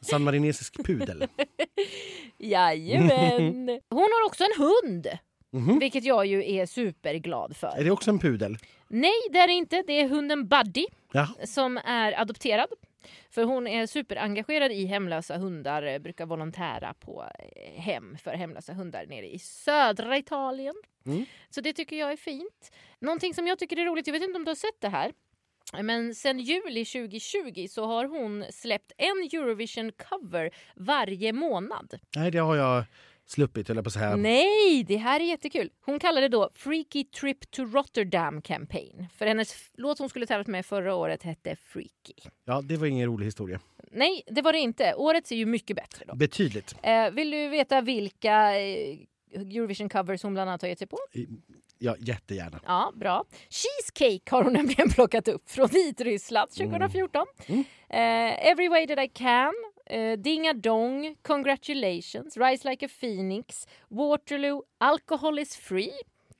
[0.00, 1.26] San marinesisk pudel.
[2.38, 3.68] Jajamän.
[3.90, 5.06] Hon har också en hund.
[5.52, 5.78] Mhm.
[5.78, 7.68] Vilket jag ju är superglad för.
[7.78, 8.56] Är det också en pudel?
[8.88, 9.82] Nej, det är det inte.
[9.86, 11.28] Det är hunden Buddy Ja.
[11.44, 12.68] som är adopterad.
[13.30, 18.72] För hon är superengagerad i hemlösa hundar, eh, brukar volontära på eh, hem för hemlösa
[18.72, 20.74] hundar nere i södra Italien.
[21.06, 21.24] Mm.
[21.50, 22.72] Så det tycker jag är fint.
[22.98, 25.12] Någonting som jag tycker är roligt, jag vet inte om du har sett det här.
[25.82, 31.98] Men sen juli 2020 så har hon släppt en Eurovision cover varje månad.
[32.16, 32.84] Nej, det har jag
[33.32, 34.16] sluppit, höll jag på att säga.
[34.16, 35.70] Nej, det här är jättekul.
[35.80, 39.06] Hon kallar det då Freaky Trip to Rotterdam Campaign.
[39.16, 42.30] För hennes låt hon skulle tävlat med förra året hette Freaky.
[42.44, 43.60] Ja, det var ingen rolig historia.
[43.92, 44.94] Nej, det var det inte.
[44.94, 46.14] Årets är ju mycket bättre då.
[46.14, 46.74] Betydligt.
[46.82, 48.98] Eh, vill du veta vilka eh,
[49.34, 50.98] Eurovision covers hon bland annat har gett sig på?
[51.78, 52.60] Ja, jättegärna.
[52.66, 53.24] Ja, bra.
[53.50, 57.26] Cheesecake har hon nämligen plockat upp från Vitryssland 2014.
[57.46, 57.60] Mm.
[57.88, 59.52] Eh, Every way that I can,
[59.92, 65.92] eh, Dinga Dong, Congratulations, Rise like a Phoenix, Waterloo, Alcohol is free.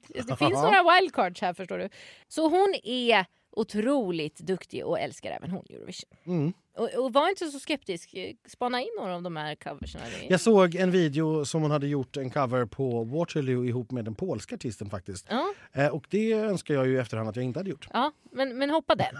[0.08, 1.88] Det finns några wildcards här förstår du.
[2.28, 6.10] Så hon är otroligt duktig och älskar även hon Eurovision.
[6.26, 6.52] Mm.
[6.76, 8.14] Och, och var inte så skeptisk.
[8.48, 12.16] Spana in några av de här är- Jag såg en video som hon hade gjort
[12.16, 15.26] en cover på Waterloo ihop med den polska artisten faktiskt.
[15.30, 17.88] Ja, Eh, och det önskar jag ju efterhand att jag inte hade gjort.
[17.92, 19.16] ja men, men hoppa den.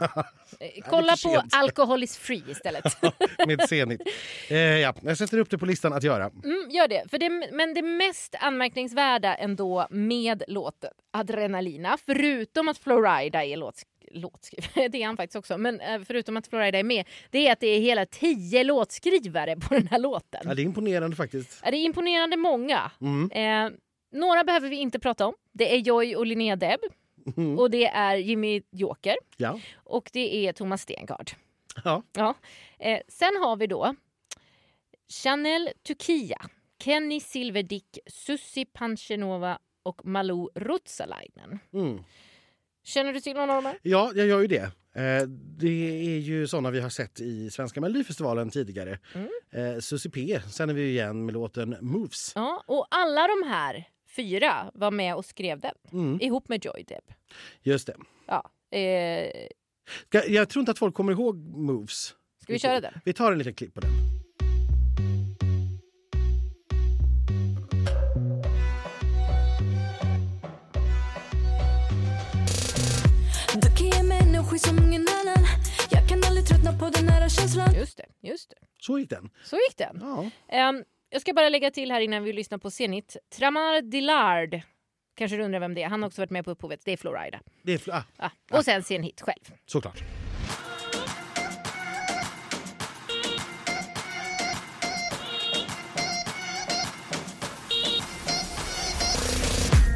[0.60, 1.42] Eh, Kolla på.
[1.52, 2.84] Alcohol is free istället.
[3.46, 4.00] med Zenit.
[4.50, 6.24] Eh, ja, jag sätter upp det på listan att göra.
[6.44, 7.04] Mm, gör det.
[7.10, 7.28] För det.
[7.52, 13.82] Men det mest anmärkningsvärda ändå med låten Adrenalina, förutom att Florida är låts
[14.14, 17.52] låtskrivare, det är han faktiskt också, men eh, förutom att Florida är med, det är
[17.52, 20.40] att det är hela tio låtskrivare på den här låten.
[20.44, 21.62] Ja, det är imponerande faktiskt.
[21.62, 22.90] Det är imponerande många.
[23.00, 23.30] Mm.
[23.30, 23.78] Eh,
[24.12, 25.34] några behöver vi inte prata om.
[25.52, 26.80] Det är Joy och Linnea Deb
[27.36, 27.58] Mm.
[27.58, 29.60] och det är Jimmy Joker Ja.
[29.74, 31.30] och det är Thomas Stengard.
[31.84, 32.02] Ja.
[32.12, 32.34] Ja.
[32.78, 33.94] Eh, sen har vi då
[35.22, 36.38] Chanel Tukia,
[36.84, 41.58] Kenny Silverdick, Susi Panchenova och Malou Ruotsalainen.
[41.72, 42.04] Mm.
[42.84, 43.74] Känner du till någon av dem?
[43.82, 44.70] ja, jag gör ju det.
[44.94, 45.22] Eh,
[45.58, 48.98] det är ju såna vi har sett i Svenska Melodifestivalen tidigare.
[49.14, 49.28] Mm.
[49.52, 52.32] Eh, Susie P känner vi igen med låten Moves.
[52.34, 56.18] Ja, och alla de här fyra var med och skrev den Mm.
[56.20, 57.04] ihop med Joy Deb.
[57.62, 57.96] Just det.
[58.26, 58.50] Ja.
[58.78, 59.30] Eh,
[60.28, 62.14] Jag tror inte att folk kommer ihåg Moves.
[62.42, 62.94] ska vi köra den?
[63.04, 63.90] Vi tar en liten klipp på den.
[77.92, 78.56] Just det, just det.
[78.80, 79.30] Så gick den.
[79.44, 79.98] Så gick den.
[80.00, 80.30] Ja.
[80.56, 83.16] Ehm, jag ska bara lägga till här innan vi lyssnar på Zenit.
[83.36, 84.60] Tramar Dillard.
[85.16, 85.88] Kanske du undrar vem det är.
[85.88, 86.80] Han har också varit med på upphovet.
[86.84, 87.40] Det är Florida.
[87.62, 88.30] Det är, fl- ah, Ja.
[88.58, 89.54] Och sen Zenit själv.
[89.66, 90.02] såklart.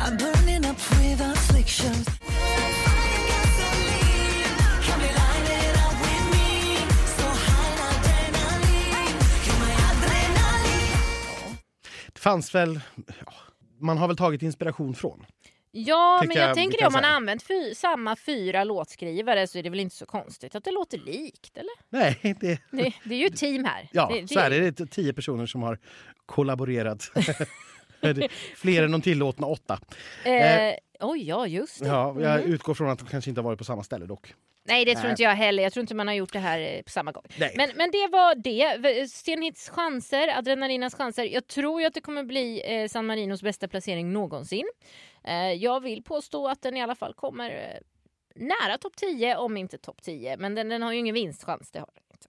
[0.01, 2.07] I'm burning up with afflictions
[12.27, 12.81] fanns väl...
[13.27, 13.33] Ja,
[13.79, 15.27] man har väl tagit inspiration från.
[15.71, 19.59] Ja, men jag jag tänker det om man har använt fy, samma fyra låtskrivare så
[19.59, 21.71] är det väl inte så konstigt att det låter likt, eller?
[21.91, 23.89] Nej, det, Det, det är ju ett team här.
[23.93, 24.71] ja, det, så är det.
[24.71, 25.79] Det är tio personer som har
[26.27, 27.13] kollaborerat.
[28.01, 29.81] Det Fler än de tillåtna åtta.
[30.25, 31.89] Eh, oj, ja, just det.
[31.89, 34.35] Ja, jag utgår från att de kanske inte har varit på samma ställe dock.
[34.69, 35.11] Nej, det tror Nej.
[35.11, 35.63] inte jag heller.
[35.63, 37.25] Jag tror inte man har gjort det här eh, på samma gång.
[37.39, 37.55] Nej.
[37.57, 39.11] Men, men det var det.
[39.11, 41.25] Stenhits chanser, Adrenalinas chanser.
[41.25, 44.65] Jag tror ju att det kommer bli eh, San Marinos bästa placering någonsin.
[45.25, 47.81] Eh, jag vill påstå att den i alla fall kommer eh,
[48.35, 50.37] nära topp 10, om inte topp 10.
[50.37, 51.71] Men den, den har ju ingen vinstchans.
[51.71, 52.29] Det har den inte.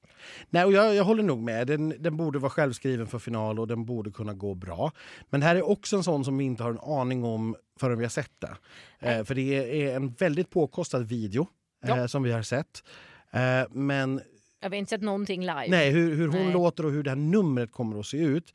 [0.50, 1.68] Nej, och jag, jag håller nog med.
[1.68, 4.92] Den, den borde vara självskriven för final och den borde kunna gå bra.
[5.30, 8.04] Men här är också en sån som vi inte har en aning om förrän vi
[8.04, 8.58] har sett det.
[9.00, 11.48] Eh, för det är en väldigt påkostad video
[11.86, 12.84] eh, som vi har sett.
[13.32, 14.22] Eh, men
[14.60, 15.66] Jag har inte sett någonting live.
[15.70, 16.54] nej, hur, hur hon Nej.
[16.54, 18.54] låter och hur det här numret kommer att se ut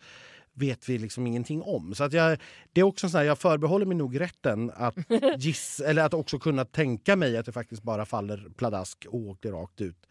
[0.55, 1.95] vet vi liksom ingenting om.
[1.95, 2.39] Så att jag,
[2.73, 4.95] det är också sån här, jag förbehåller mig nog rätten att
[5.39, 9.53] giss, eller att också kunna tänka mig att det faktiskt bara faller pladask och åker
[9.53, 10.07] rakt ut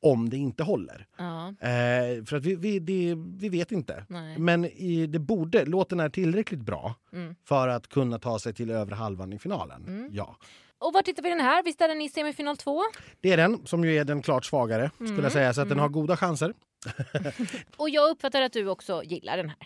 [0.00, 1.06] om det inte håller.
[1.18, 4.04] Ja, Eh, för att vi, vi, det, vi vet inte.
[4.08, 4.38] nej.
[4.38, 7.34] Men i, det borde, låten är tillräckligt bra Mm.
[7.44, 10.08] för att kunna ta sig till övre halvan i finalen.
[10.12, 10.36] Ja.
[10.78, 11.62] Och var tittar vi den här?
[11.62, 12.82] Visst är den i semifinal 2?
[13.20, 15.22] Det är den som ju är den klart svagare skulle Mm.
[15.22, 15.54] jag säga.
[15.54, 16.54] Så att den har goda chanser.
[17.76, 19.58] Och jag uppfattar att du också gillar den här.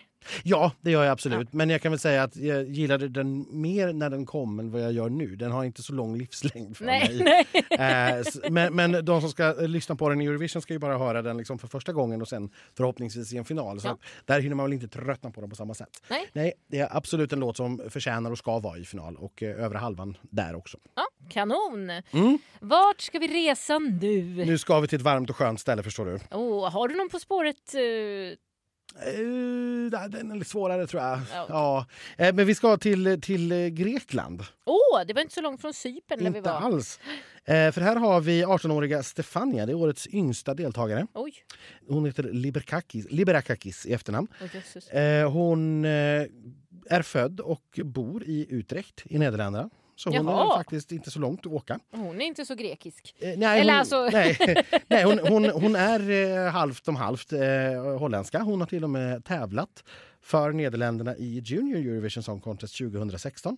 [0.43, 1.53] Ja, det gör jag absolut.
[1.53, 4.81] Men jag kan väl säga att jag gillade den mer när den kom än vad
[4.81, 5.35] jag gör nu.
[5.35, 7.45] Den har inte så lång livslängd för Nej, mig.
[7.79, 8.21] nej.
[8.27, 10.97] S- men, men de som ska eh, lyssna på den i Eurovision ska ju bara
[10.97, 13.81] höra den liksom för första gången och sen förhoppningsvis i en final.
[13.81, 13.97] Så Ja.
[14.25, 16.01] där hinner man väl inte tröttna på den på samma sätt.
[16.09, 16.29] Nej.
[16.33, 19.63] Nej, det är absolut en låt som förtjänar och ska vara i final och eh,
[19.65, 20.77] övre halvan där också.
[20.95, 21.89] Ja, kanon!
[21.89, 22.37] Mm.
[22.59, 24.21] Vart ska vi resa nu?
[24.45, 26.19] Nu ska vi till ett varmt och skönt ställe förstår du.
[26.37, 27.73] Oh, har du någon På spåret?
[27.75, 27.81] eh,
[28.95, 31.19] Uh, den är lite svårare tror jag.
[31.33, 31.85] Ja, Ja.
[32.25, 34.43] Eh, men vi ska till, till Grekland.
[34.65, 36.57] Åh, det var inte så långt från Cypern där vi Inte var.
[36.57, 36.99] alls.
[37.45, 41.07] Eh, för här har vi 18-åriga Stefania, det är årets yngsta deltagare.
[41.13, 41.33] Oj,
[41.87, 44.27] Hon heter Liberakakis, Liberakakis i efternamn.
[44.41, 49.69] oh, hon är född och bor i Utrecht i Nederländerna.
[50.03, 50.53] Så hon Jaha.
[50.53, 51.79] är faktiskt inte så långt att åka.
[51.91, 53.15] Hon är inte så grekisk.
[53.19, 54.37] Eh, nej, Eller hon, alltså- nej,
[54.87, 56.09] nej, hon, hon, hon är
[56.45, 57.39] eh, halvt om halvt eh,
[57.99, 58.41] holländska.
[58.41, 59.83] Hon har till och med tävlat
[60.21, 63.57] för Nederländerna i Junior Eurovision Song Contest 2016.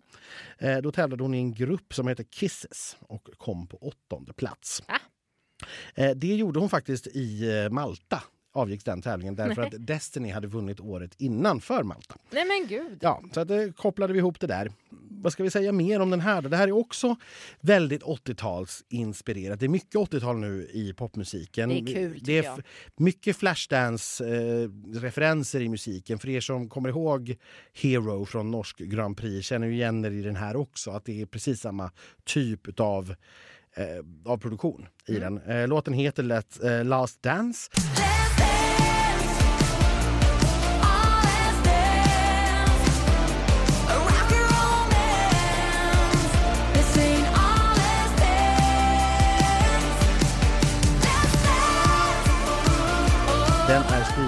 [0.57, 4.83] Eh, då tävlade hon i en grupp som heter Kisses och kom på åttonde plats.
[4.87, 4.97] Ah.
[5.95, 8.23] Eh, det gjorde hon faktiskt i eh, Malta
[8.55, 12.15] avgick den tävlingen därför att Destiny hade vunnit året innan för Malta.
[12.29, 12.97] Nej men gud.
[13.01, 14.71] Ja, så att, eh, kopplade vi ihop det där.
[15.25, 16.41] Vad ska vi säga mer om den här?
[16.41, 16.49] då?
[16.49, 17.15] Det här är också
[17.61, 19.55] väldigt 80-talsinspirerat.
[19.55, 21.69] Det är mycket 80-tal nu i popmusiken.
[21.69, 22.63] Det är kul, Det är
[22.97, 26.19] mycket Flashdance-referenser i musiken.
[26.19, 27.35] För er som kommer ihåg
[27.73, 30.91] Hero från Norsk Grand Prix känner ju igen er i den här också.
[30.91, 31.91] Att det är precis samma
[32.23, 33.15] typ av,
[33.75, 33.85] eh,
[34.31, 35.35] av produktion i Mm.
[35.45, 35.57] den.
[35.57, 37.71] Eh, låten heter lätt eh, Last dance,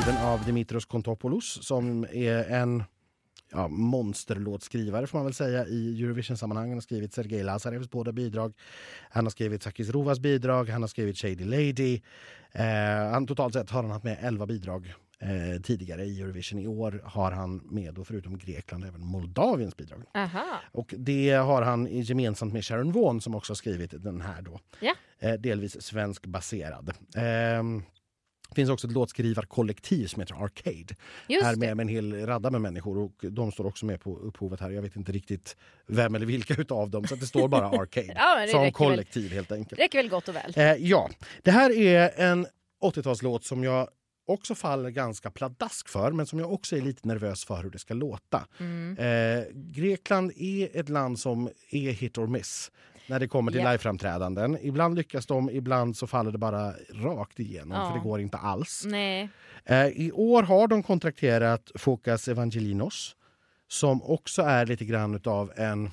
[0.08, 2.84] skriven av Dimitros Kontopoulos som är en
[3.52, 6.68] ja, monsterlåtskrivare får man väl säga i Eurovision-sammanhang.
[6.68, 8.54] Han har skrivit Sergej Lazarevs båda bidrag.
[9.10, 10.70] Han har skrivit Sakis Rovas bidrag.
[10.70, 12.02] Han har skrivit Shady Lady.
[12.52, 16.60] Eh, han, totalt sett har han haft med 11 bidrag eh, tidigare i Eurovision.
[16.60, 20.04] I år har han med, då, förutom Grekland, även Moldaviens bidrag.
[20.14, 20.62] Aha.
[20.72, 24.60] Och det har han gemensamt med Sharon Vaughan som också har skrivit den här då.
[24.80, 24.94] Ja.
[25.20, 26.94] Eh, delvis svenskbaserad.
[27.16, 27.84] Ehm,
[28.50, 30.96] det finns också ett låtskrivarkollektiv som heter Arcade.
[31.28, 34.18] Just här med, med en hel radda med människor och de står också med på
[34.18, 34.70] upphovet här.
[34.70, 35.58] Jag vet inte riktigt
[35.88, 38.14] vem eller vilka utav dem så det står bara Arcade.
[38.16, 38.72] Ja, som räcker väl.
[38.72, 39.82] kollektiv helt enkelt.
[39.82, 40.54] räcker väl gott och väl.
[40.56, 41.10] Eh, ja,
[41.44, 42.48] det här är en
[42.84, 43.88] 80-talslåt som jag
[44.28, 47.80] också faller ganska pladask för men som jag också är lite nervös för hur det
[47.80, 48.48] ska låta.
[48.60, 48.98] Mm.
[48.98, 52.72] Eh, Grekland är ett land som är hit or miss
[53.08, 53.72] när det kommer till Ja.
[53.72, 54.58] liveframträdanden.
[54.62, 57.88] Ibland lyckas de, ibland så faller det bara rakt igenom Ja.
[57.90, 58.84] för det går inte alls.
[58.86, 59.30] Nej.
[59.66, 63.16] Eh, I år har de kontrakterat Fokas Evangelinos
[63.68, 65.92] som också är lite grann av en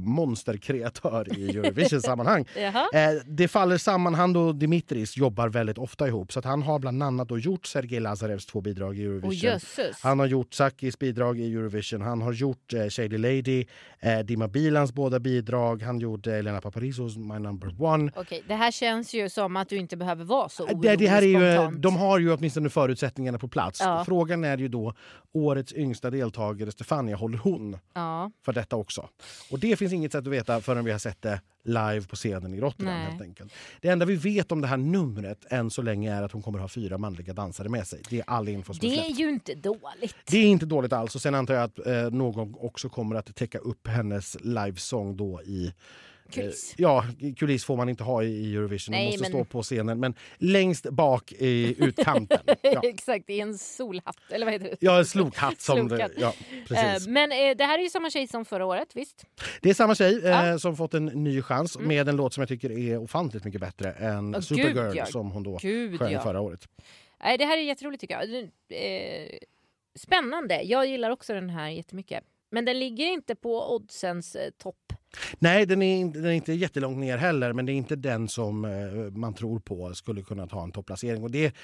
[0.00, 2.44] monsterkreatör i Eurovision-sammanhang.
[2.56, 4.14] Eh, det faller samman.
[4.14, 6.32] Han och Dimitris jobbar väldigt ofta ihop.
[6.32, 9.32] Så han har bland annat då gjort Sergej Lazarevs två bidrag i Eurovision.
[9.34, 10.00] Jösses.
[10.02, 12.00] Han har gjort Sakis bidrag i Eurovision.
[12.02, 13.64] Han har gjort eh, Shady Lady,
[14.00, 15.82] eh, Dima Bilans båda bidrag.
[15.82, 18.12] Han gjorde Elena Paparisos My Number One.
[18.16, 21.06] Okej, det här känns ju som att du inte behöver vara så orolig Det, det
[21.08, 23.80] här är ju, eh, de har ju åtminstone förutsättningarna på plats.
[23.80, 24.04] Ja.
[24.06, 24.94] Frågan är ju då,
[25.32, 28.30] årets yngsta deltagare Stefania, håller hon Ja.
[28.44, 29.08] för detta också?
[29.50, 32.54] Och det finns inget sätt att veta förrän vi har sett det live på scenen
[32.54, 32.94] i Rotterdam.
[32.94, 33.10] Nej.
[33.10, 33.52] helt enkelt.
[33.80, 36.58] Det enda vi vet om det här numret än så länge är att hon kommer
[36.58, 38.02] ha fyra manliga dansare med sig.
[38.10, 39.10] Det är all info som är Det släppt.
[39.10, 40.16] är ju inte dåligt.
[40.30, 41.14] Det är inte dåligt alls.
[41.14, 45.42] Och sen antar jag att eh, någon också kommer att täcka upp hennes livesång då
[45.42, 45.72] i...
[46.32, 46.70] Kuliss.
[46.70, 47.04] Eh, ja,
[47.36, 48.92] kuliss får man inte ha i- Eurovision.
[48.92, 50.00] Nej, man måste men- stå på scenen.
[50.00, 52.38] Men längst bak i utkanten.
[52.62, 54.16] Ja, Exakt, i en solhatt.
[54.30, 54.76] Eller vad heter det?
[54.80, 55.60] ja en slokhatt.
[55.60, 56.34] Som det, ja,
[56.68, 57.06] precis.
[57.06, 59.24] Eh, Men eh, det här är ju samma tjej som förra året, visst?
[59.60, 60.42] Det är samma tjej Ja.
[60.46, 60.58] Mm.
[60.58, 63.92] som fått en ny chans med en låt som jag tycker är ofantligt mycket bättre
[63.92, 65.06] än Åh, Supergirl gud, ja.
[65.06, 66.68] som hon då Gud sjöng förra året.
[67.22, 68.50] Nej, det här är jätteroligt tycker jag.
[69.98, 70.62] Spännande.
[70.62, 72.24] Jag gillar också den här jättemycket.
[72.50, 74.92] Men den ligger inte på oddsens eh, topp.
[75.38, 78.28] Nej, den är, inte- den är inte jättelångt ner heller, men det är inte den
[78.28, 78.70] som eh,
[79.18, 81.22] man tror på skulle kunna ta en topplacering.
[81.22, 81.54] Och det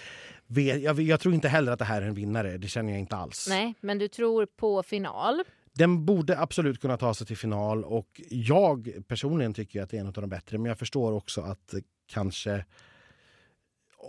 [0.46, 3.00] vet, jag, jag tror inte heller att det här är en vinnare, det känner jag
[3.00, 3.46] inte alls.
[3.48, 5.42] Nej, men du tror på final.
[5.72, 10.00] Den borde absolut kunna ta sig till final och jag personligen tycker att det är
[10.00, 10.58] en av de bättre.
[10.58, 12.64] Men jag förstår också att eh, kanske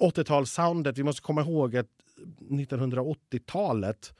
[0.02, 1.88] 80-talssoundet, vi måste komma ihåg att
[2.50, 4.14] 1980-talet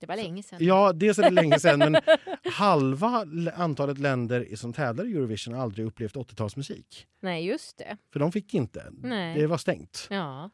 [0.00, 0.58] Det var länge sedan.
[0.60, 1.96] Ja, dels är det länge sedan, men
[2.52, 7.06] halva antalet länder som tävlar i Eurovision har aldrig upplevt 80-talsmusik.
[7.20, 7.96] Nej, just det.
[8.12, 8.92] För de fick inte.
[9.02, 9.38] Nej.
[9.40, 10.06] Det var stängt.
[10.10, 10.50] Ja.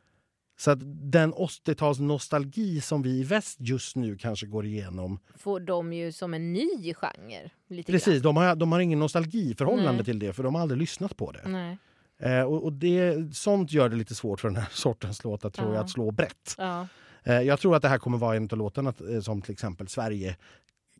[0.59, 0.79] Så att
[1.13, 5.19] den 80-talsnostalgi som vi i väst just nu kanske går igenom.
[5.37, 7.51] Får de ju som en ny genre.
[7.87, 10.05] Precis, de har, de har ingen nostalgiförhållande Nej.
[10.05, 11.49] till det för de har aldrig lyssnat på det.
[11.49, 11.79] Nej.
[12.19, 15.69] Eh, och och det, sånt gör det lite svårt för den här sortens låtar tror
[15.69, 15.81] jag Ja.
[15.81, 16.55] att slå brett.
[16.59, 16.87] Ja.
[17.25, 19.89] Eh, jag tror att det här kommer vara en av låtarna eh, som till exempel
[19.89, 20.37] Sverige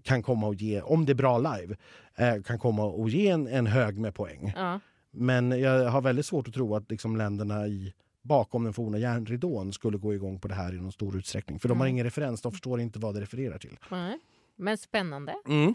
[0.03, 1.77] kan komma och ge, om det är bra live,
[2.17, 4.53] eh, kan komma och ge en, en hög med poäng.
[4.57, 4.81] Ja.
[5.11, 9.73] Men jag har väldigt svårt att tro att liksom länderna i, bakom den forna järnridån
[9.73, 11.59] skulle gå igång på det här i någon stor utsträckning.
[11.59, 11.95] För de har Mm.
[11.95, 13.79] ingen referens, de förstår inte vad det refererar till.
[13.91, 14.19] Nej.
[14.57, 15.35] Men spännande.
[15.49, 15.75] Mm.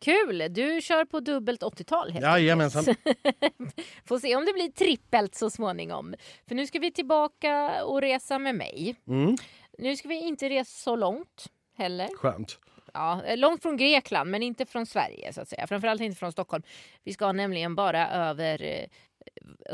[0.00, 0.44] Kul!
[0.50, 2.84] Du kör på dubbelt 80-tal helt Jajamensan.
[4.04, 6.14] Får se om det blir trippelt så småningom.
[6.48, 8.96] För nu ska vi tillbaka och resa med mig.
[9.08, 9.36] Mm.
[9.78, 12.08] Nu ska vi inte resa så långt heller.
[12.16, 12.58] Skönt.
[12.94, 15.66] Ja, eh, långt från Grekland men inte från Sverige så att säga.
[15.66, 16.62] Framförallt inte från Stockholm.
[17.04, 18.86] Vi ska nämligen bara över eh,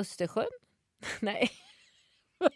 [0.01, 0.45] Östersjön.
[1.21, 1.51] Nej,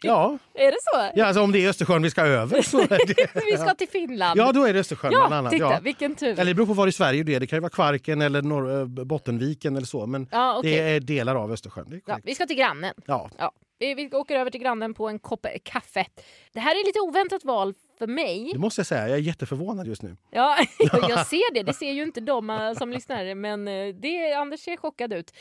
[0.02, 0.38] Ja.
[0.54, 1.18] är det så?
[1.18, 3.44] ja, alltså om det är Östersjön vi ska över så är det...
[3.50, 4.40] Vi ska till Finland.
[4.40, 5.52] Ja, då är det Östersjön ja annat.
[5.52, 5.78] titta Ja.
[5.82, 6.28] vilken tur.
[6.28, 7.40] Eller det beror på var i Sverige det är.
[7.40, 10.06] Det kan ju vara Kvarken eller Norr, eh, Bottenviken eller så.
[10.06, 10.72] Men Ja, okej.
[10.72, 12.00] det är delar av Östersjön.
[12.06, 12.94] Ja, vi ska till grannen.
[13.06, 13.30] Ja.
[13.38, 13.52] Ja,
[13.82, 16.06] vi, vi åker över till grannen på en kopp kaffe.
[16.52, 18.50] Det här är lite oväntat val för mig.
[18.52, 20.16] Det måste jag säga, jag är jätteförvånad just nu.
[20.30, 20.56] Ja,
[21.08, 21.62] jag ser det.
[21.62, 23.34] Det ser ju inte de eh, som lyssnar.
[23.34, 25.32] Men eh, det, Anders ser chockad ut.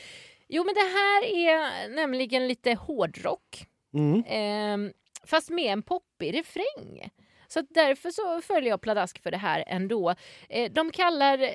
[0.48, 3.66] Jo, men det här är nämligen lite hårdrock.
[3.94, 4.24] Mm.
[4.24, 4.92] Eh,
[5.26, 7.10] fast med en poppig refräng.
[7.48, 10.14] Så därför så följer jag pladask för det här ändå.
[10.48, 11.50] Eh, de kallar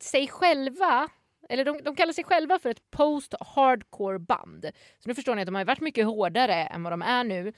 [0.00, 1.08] sig själva
[1.50, 4.70] eller de, de kallar sig själva för ett post-hardcore band.
[4.98, 7.52] Så nu förstår ni att de har varit mycket hårdare än vad de är nu.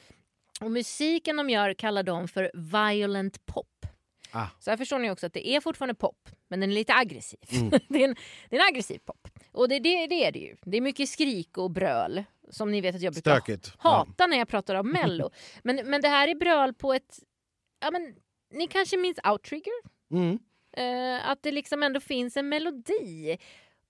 [0.60, 3.86] Och musiken de gör kallar de för violent pop.
[4.32, 4.46] Ah.
[4.58, 7.38] Så här förstår ni också att det är fortfarande pop, men den är lite aggressiv.
[7.88, 8.16] det, är en,
[8.48, 9.28] det är en aggressiv pop.
[9.52, 10.56] Och det, det, det är det ju.
[10.62, 12.24] Det är mycket skrik och bröl.
[12.50, 13.74] Som ni vet att jag brukar Stökigt.
[13.78, 15.30] hata när jag pratar om mello.
[15.62, 17.18] men, men det här är bröl på ett...
[17.80, 18.14] Ja, men,
[18.50, 19.72] ni kanske minns Outrigger?
[20.08, 20.16] Ja.
[20.16, 20.38] Mm.
[20.76, 23.38] Eh, att det liksom ändå finns en melodi.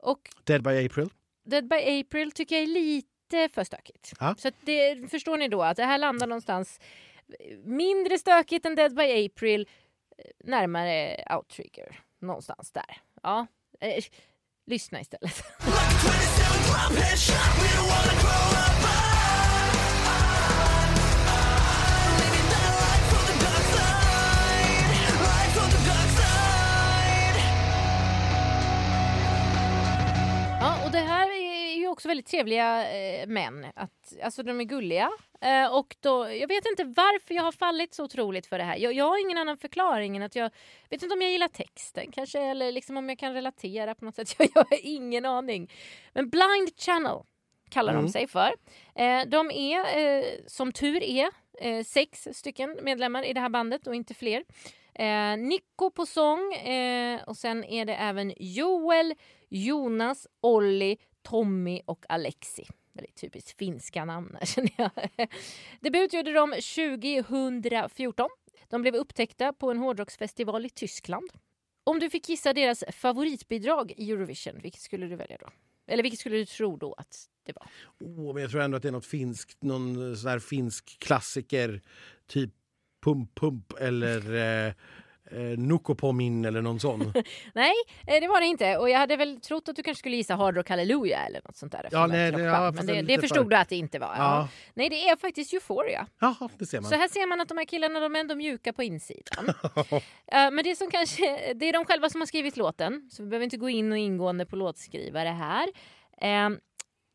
[0.03, 1.09] Och Dead by April.
[1.45, 4.13] Dead by April tycker jag är lite för stökigt.
[4.21, 4.35] Ja.
[4.39, 6.81] Så att det, förstår ni då att det här landar någonstans
[7.65, 9.69] mindre stökigt än Dead by April,
[10.45, 12.01] närmare Outrigger.
[12.19, 12.97] Någonstans där.
[13.23, 13.47] Ja.
[13.81, 14.05] Eh,
[14.67, 15.43] lyssna istället.
[15.67, 16.89] Ja,
[32.13, 33.67] väldigt trevliga eh, män.
[33.75, 35.11] Att, alltså de är gulliga.
[35.41, 38.77] Eh, och då, jag vet inte varför jag har fallit så otroligt för det här.
[38.77, 40.51] Jag, jag har ingen annan förklaring än att jag
[40.91, 44.15] vet inte om jag gillar texten kanske eller liksom om jag kan relatera på något
[44.15, 44.35] sätt.
[44.39, 45.71] Jag, jag har ingen aning.
[46.13, 47.19] Men Blind Channel
[47.71, 48.05] kallar Mm.
[48.05, 48.55] de sig för.
[48.95, 53.87] Eh, de är, eh, som tur är, eh, sex stycken medlemmar i det här bandet
[53.87, 54.45] och inte fler.
[54.95, 59.15] Eh, Nico på sång eh, och sen är det även Joel,
[59.49, 62.67] Jonas, Olli, Tommy och Alexi.
[62.93, 64.91] Väldigt typiskt finska namn här, känner jag.
[65.81, 68.29] Debut gjorde de 2014.
[68.69, 71.31] De blev upptäckta på en hårdrocksfestival i Tyskland.
[71.85, 75.49] Om du fick gissa deras favoritbidrag i Eurovision, vilket skulle du välja då?
[75.87, 77.67] Eller vilket skulle du tro då att det var?
[78.09, 81.81] Oh, men jag tror ändå att det är något finskt, någon sån här finsk klassiker.
[82.27, 82.51] Typ
[83.03, 84.35] Pump Pump eller
[84.67, 84.73] eh,
[85.33, 87.13] eh, Nukopomin eller någon sån.
[87.55, 87.73] Nej,
[88.07, 88.77] eh, det var det inte.
[88.77, 91.57] Och jag hade väl trott att du kanske skulle gissa Hard Rock Hallelujah eller något
[91.57, 91.85] sånt där.
[91.95, 94.07] är nej, det- ja, Men det, det förstod för- du att det inte var.
[94.07, 94.15] Ja.
[94.19, 94.49] Ja.
[94.75, 96.07] Nej, det är faktiskt Euphoria.
[96.21, 96.91] Jaha, det ser man.
[96.91, 99.55] Så här ser man att de här killarna de är ändå mjuka på insidan.
[100.33, 103.45] Men det som kanske, det är de själva som har skrivit låten, så vi behöver
[103.45, 105.69] inte gå in och ingående på låtskrivare här.
[106.21, 106.51] Eh,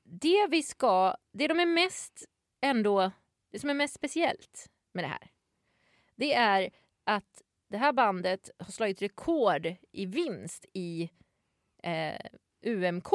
[0.09, 2.26] det vi ska, det de är mest
[2.61, 3.11] ändå,
[3.51, 5.32] det som är mest speciellt med det här,
[6.15, 6.70] det är
[7.05, 11.09] att det här bandet har slagit rekord i vinst i
[11.84, 12.15] eh,
[12.65, 13.07] UMK.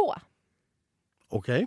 [1.28, 1.66] Okej.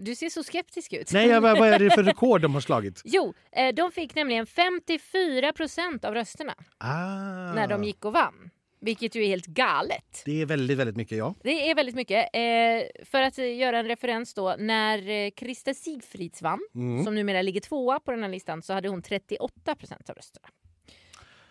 [0.00, 1.12] Du ser så skeptisk ut.
[1.12, 3.00] Nej, vad vad är det för rekord de har slagit?
[3.04, 8.50] Jo, eh, de fick nämligen 54 procent av rösterna Ah, när de gick och vann.
[8.80, 10.22] Vilket ju är helt galet.
[10.24, 11.34] Det är väldigt, väldigt mycket, ja.
[11.42, 12.28] Det är väldigt mycket.
[12.32, 17.04] Eh, för att eh, göra en referens då, när eh, Krista Sigfrids vann, Mm.
[17.04, 20.48] som numera ligger tvåa på den här listan, så hade hon 38 procent av rösterna.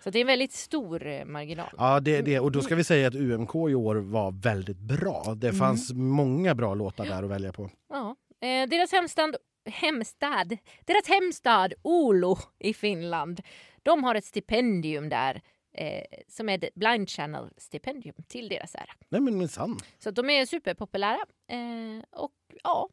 [0.03, 1.69] Så det är en väldigt stor eh, marginal.
[1.77, 5.23] Ja, det, det, och då ska vi säga att UMK i år var väldigt bra.
[5.25, 5.39] Mm.
[5.39, 7.69] Det fanns många bra låtar där att välja på.
[7.89, 8.15] Ja.
[8.41, 9.35] Eh, deras hemstad,
[9.65, 13.41] hemstad, deras hemstad Oulu i Finland,
[13.83, 15.41] de har ett stipendium där
[15.77, 18.93] eh, som är ett Blind Channel stipendium till deras ära.
[19.09, 19.77] Nej men minsann.
[19.99, 21.25] Så de är superpopulära.
[21.51, 22.31] Eh, och
[22.63, 22.89] ja,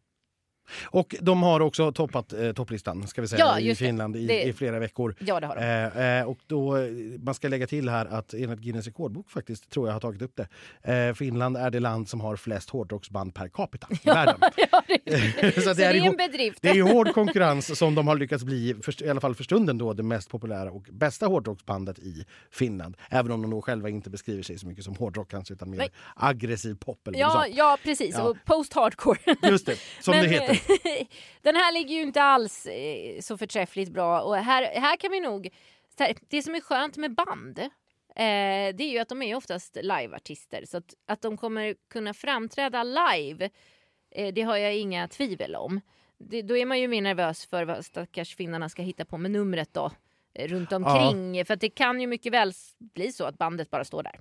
[0.85, 3.75] Och de har också toppat eh, topplistan ska vi säga, Ja, i det.
[3.75, 5.15] Finland i, Det- i flera veckor.
[5.19, 5.63] ja det har de.
[5.99, 6.77] Eh, eh, och då,
[7.23, 10.37] man ska lägga till här att enligt Guinness rekordbok faktiskt, tror jag har tagit upp
[10.37, 10.49] det.
[11.09, 14.41] Eh, Finland är det land som har flest hårdrocksband per capita i världen.
[14.71, 16.59] ja, det, Så så att det är en bedrift.
[16.63, 19.79] det är hård konkurrens som de har lyckats bli, för, i alla fall för stunden,
[19.79, 22.97] då, det mest populära och bästa hårdrocksbandet i Finland.
[23.11, 25.79] Även om de då själva inte beskriver sig så mycket som hårdrock kanske, utan mer
[25.79, 25.91] Nej.
[26.17, 27.09] aggressiv pop.
[27.09, 28.15] Eller Ja, ja, precis.
[28.19, 28.23] Ja.
[28.23, 29.19] Och post-hardcore.
[29.51, 30.58] Just det, som Men, det heter.
[31.43, 34.21] den här ligger ju inte alls eh, så förträffligt bra.
[34.21, 35.49] Och här, här kan vi nog...
[36.29, 40.65] Det som är skönt med band eh, det är ju att de är oftast liveartister.
[40.67, 43.51] Så att, att de kommer kunna framträda live,
[44.11, 45.81] eh, det har jag inga tvivel om.
[46.19, 49.31] Det, då är man ju mer nervös för vad stackars finnarna ska hitta på med
[49.31, 49.91] numret då
[50.35, 51.45] eh, runt omkring.
[51.45, 52.53] För att det kan ju mycket väl
[52.95, 54.21] bli så att bandet bara står där.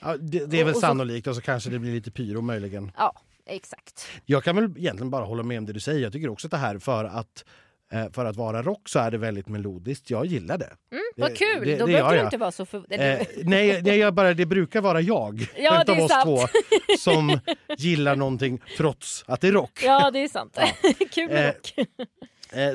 [0.00, 2.40] Ja, det, det är väl och så- sannolikt och så kanske det blir lite pyro
[2.40, 2.92] möjligen.
[2.96, 3.12] Ja,
[3.46, 4.08] exakt.
[4.26, 6.00] Jag kan väl egentligen bara hålla med om det du säger.
[6.00, 7.44] Jag tycker också att det här för att
[7.92, 10.10] eh, för att vara rock så är det väldigt melodiskt.
[10.10, 10.76] Jag gillar det.
[10.92, 11.66] Mm, vad kul!
[11.66, 12.78] det- då det behöver gör du inte vara så för...
[12.78, 16.24] Eh, nej, nej jag bara, det brukar vara jag Ja, utav är oss sant.
[16.24, 16.38] två
[16.98, 17.38] som
[17.78, 19.80] gillar någonting trots att det är rock.
[19.84, 20.58] Ja, det är sant.
[21.10, 21.72] Kul med Eh, rock.
[21.76, 21.84] Eh,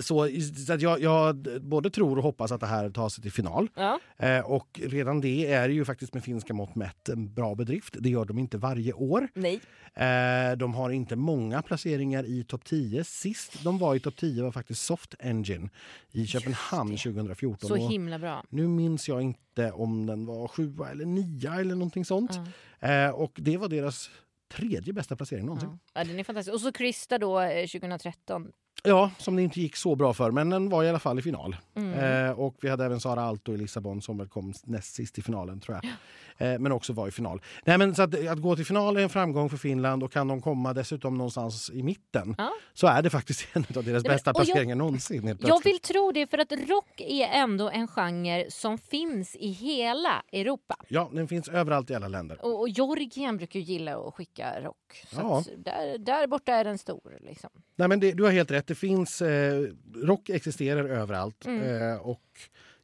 [0.01, 0.29] så
[0.67, 3.69] så att jag, jag både tror och hoppas att det här tar sig till final.
[3.75, 3.99] Ja.
[4.17, 7.95] Eh, och redan det är ju faktiskt med finska mått mätt en bra bedrift.
[7.99, 9.27] Det gör de inte varje år.
[9.33, 9.59] Nej.
[9.93, 13.03] Eh, de har inte många placeringar i topp 10.
[13.03, 15.69] Sist de var i topp 10 var faktiskt Soft Engine
[16.11, 17.67] i Köpenhamn 2014.
[17.67, 18.43] Så himla bra.
[18.49, 22.39] nu minns jag inte om den var sjua eller nia eller någonting sånt.
[22.79, 24.09] Eh, och det var deras
[24.53, 25.69] tredje bästa placering någonsin.
[25.71, 26.01] Ja.
[26.01, 26.53] ja, den är fantastisk.
[26.53, 28.51] Och så Krista då eh, 2013.
[28.83, 31.21] Ja, som det inte gick så bra för, men den var i alla fall i
[31.21, 31.55] final.
[31.75, 32.25] Mm.
[32.25, 35.21] Eh, och vi hade även Sara Alto i Lissabon som väl kom näst sist i
[35.21, 35.91] finalen tror jag.
[36.37, 37.41] Eh, men också var i final.
[37.65, 40.27] Nej, men så att, att gå till final är en framgång för Finland och kan
[40.27, 42.53] de komma dessutom någonstans i mitten Ja.
[42.73, 45.37] så är det faktiskt en av deras men- bästa och jag- placeringar någonsin.
[45.41, 50.23] Jag vill tro det för att rock är ändå en genre som finns i hela
[50.31, 50.75] Europa.
[50.87, 52.45] Ja, den finns överallt i alla länder.
[52.45, 55.05] Och, och Georgien brukar gilla att skicka rock.
[55.15, 55.39] Ja.
[55.39, 57.17] att där, där borta är den stor.
[57.21, 57.49] Liksom.
[57.75, 58.67] Nej, men det, du har helt rätt.
[58.67, 59.65] Det finns, eh,
[59.95, 61.45] rock existerar överallt.
[61.45, 61.91] Mm.
[61.91, 62.23] Eh, och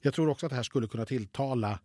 [0.01, 1.79] jag tror också att det här skulle kunna tilltala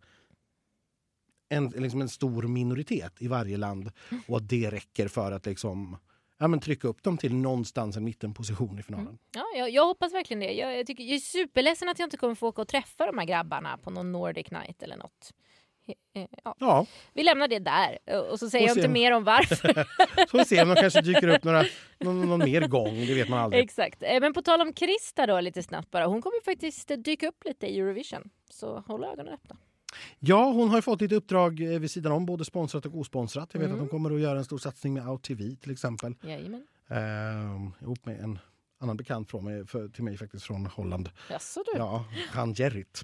[1.49, 3.91] en, liksom en stor minoritet i varje land.
[4.27, 5.97] Och att det räcker för att liksom,
[6.37, 9.17] ja, men trycka upp dem till någonstans en mittenposition i finalen.
[9.35, 10.51] Ja, jag, jag hoppas verkligen det.
[10.53, 13.17] Jag, jag, tycker, jag är superledsen att jag inte kommer få åka och träffa de
[13.17, 15.33] här grabbarna på någon Nordic night eller något.
[15.87, 17.97] Eh, Ja, Ja, vi lämnar det där
[18.31, 19.85] och så säger Och jag inte sen- mer om varför.
[20.31, 21.63] så vi ser om de kanske dyker upp några,
[21.99, 22.95] någon, någon mer gång.
[23.05, 23.63] Det vet man aldrig.
[23.63, 24.03] Exakt.
[24.03, 26.05] Eh, Men på tal om Krista då lite snabbt bara.
[26.05, 28.29] Hon kommer faktiskt dyka upp lite i Eurovision.
[28.49, 29.57] Så håll ögonen öppna.
[30.19, 33.49] Ja, hon har ju fått lite uppdrag eh, vid sidan om, både sponsrat och osponsrat.
[33.51, 33.75] Jag vet Mm.
[33.75, 36.15] att hon kommer att göra en stor satsning med Out TV till exempel.
[36.23, 36.63] Jajamän.
[36.87, 38.39] Eh, ihop med en
[38.81, 41.09] annan bekant från mig, för, till mig faktiskt från Holland.
[41.29, 41.77] Jaså du?
[41.79, 43.03] Ja, han Gerrit.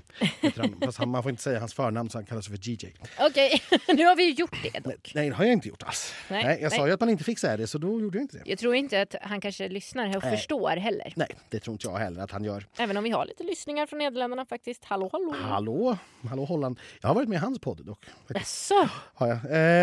[0.58, 0.76] han.
[0.82, 2.94] Fast han, man får inte säga hans förnamn så han kallas för DJ.
[3.20, 5.12] Okej, nu har vi ju gjort det Nej, dock.
[5.16, 6.14] nej, det har jag inte gjort alls.
[6.30, 6.88] Nej, Nej, jag sa nej.
[6.88, 8.44] ju att man inte fick säga det så då gjorde jag inte det.
[8.46, 10.38] Jag tror inte att han kanske lyssnar och Nej.
[10.38, 11.14] förstår heller.
[11.16, 12.66] Nej, det tror inte jag heller att han gör.
[12.78, 14.86] Även om vi har lite lyssningar från Nederländerna faktiskt.
[14.86, 15.34] Hallå hallå.
[15.42, 15.98] Hallå,
[16.30, 16.80] hallå Holland.
[17.02, 18.06] Jag har varit med i hans podd dock.
[18.28, 19.38] Jaså, Har jag.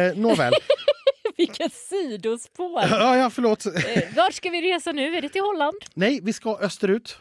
[0.09, 0.53] Eh, nåväl.
[1.37, 2.81] vilka sidospår.
[2.91, 3.67] ja, ja, förlåt.
[3.67, 3.73] Eh,
[4.17, 5.17] Vart ska vi resa nu?
[5.17, 5.77] Är det till Holland?
[5.95, 7.17] Nej, vi ska österut.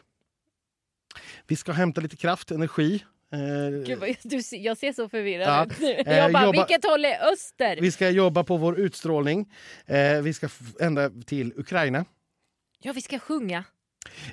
[1.48, 3.04] Vi ska hämta lite kraft, energi.
[3.34, 5.92] Eh, Gud, vad, du, jag ser så förvirrad Ja, ut nu.
[5.94, 7.78] eh, Jag bara, jobba- vilket håll är öster?
[7.82, 9.54] vi ska jobba på vår utstrålning.
[10.24, 10.50] Vi ska
[10.80, 12.06] ända till Ukraina.
[12.84, 13.64] Ja, vi ska sjunga.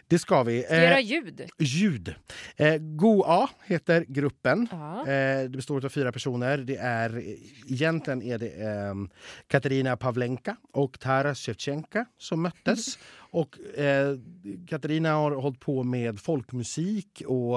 [0.07, 0.63] Det ska vi.
[0.63, 1.43] Ska göra Eh, ljud.
[1.59, 2.15] ljud.
[2.57, 4.69] Eh, GoA heter gruppen.
[4.71, 5.01] Ja.
[5.01, 6.59] Eh, det består av fyra personer.
[6.59, 7.23] Det är,
[7.67, 8.95] egentligen är det eh,
[9.47, 12.99] Katarina Pavlenka och Taras Shevchenka som möttes.
[13.31, 14.17] Och, eh,
[14.69, 17.57] Katarina har hållit på med folkmusik och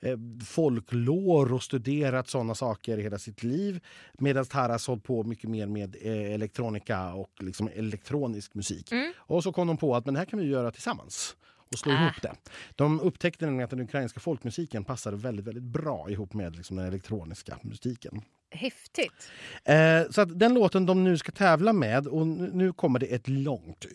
[0.00, 3.80] eh, folklor och studerat såna saker hela sitt liv.
[4.18, 8.92] Medan Taras hållit på mycket mer med eh, elektronika och liksom elektronisk musik.
[8.92, 9.12] Mm.
[9.16, 11.36] Och så kom de på att men det här kan vi göra tillsammans
[11.72, 12.02] och slå Ah.
[12.02, 12.32] ihop det.
[12.74, 16.86] De upptäckte nämligen att den ukrainska folkmusiken passade väldigt, väldigt bra ihop med liksom den
[16.86, 18.22] elektroniska musiken.
[18.50, 19.30] Häftigt.
[19.64, 23.28] Eh, så att den låten de nu ska tävla med, och nu kommer det ett
[23.28, 23.86] långt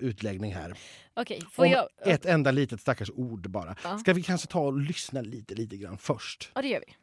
[0.00, 0.74] utläggning här.
[1.16, 1.88] Okej, får Om jag...
[2.06, 3.76] ett enda litet stackars ord bara.
[3.84, 3.98] Ja.
[3.98, 6.50] Ska vi kanske ta och lyssna lite, lite grann först?
[6.54, 6.94] Ja, det gör vi.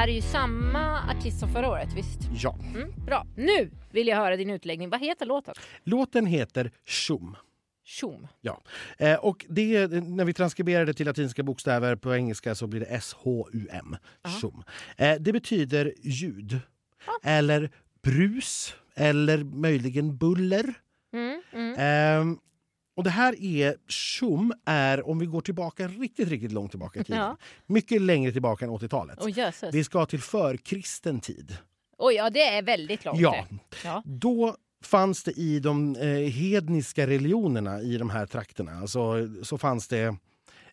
[0.00, 2.20] Här är ju samma artist som förra året, visst?
[2.34, 2.58] Ja.
[2.74, 3.26] Mm, bra.
[3.36, 4.90] Nu vill jag höra din utläggning.
[4.90, 5.54] Vad heter låten?
[5.84, 7.36] Låten heter Shum.
[7.84, 8.26] Tjom.
[8.40, 8.62] Ja.
[8.98, 12.86] Eh, och det, när vi transkriberar det till latinska bokstäver på engelska så blir det
[12.86, 13.96] S-H-U-M.
[14.40, 14.62] Shum.
[14.96, 16.60] Eh, det betyder ljud.
[17.22, 17.70] Eller
[18.02, 18.74] brus.
[18.94, 20.74] Eller möjligen buller.
[21.12, 21.74] Mm, mm.
[21.78, 22.38] Ehm,
[23.00, 23.76] och det här är...
[23.88, 27.20] Shum är, om vi går tillbaka riktigt, riktigt långt tillbaka i tiden.
[27.20, 27.36] Ja.
[27.66, 29.18] Mycket längre tillbaka än 80-talet.
[29.20, 29.74] Oj, jösses.
[29.74, 31.56] Vi ska till förkristen tid.
[31.98, 33.20] Oj, ja det är väldigt långt.
[33.20, 33.46] Ja.
[33.84, 34.02] ja.
[34.04, 39.88] Då fanns det i de eh, hedniska religionerna i de här trakterna alltså, så fanns
[39.88, 40.16] det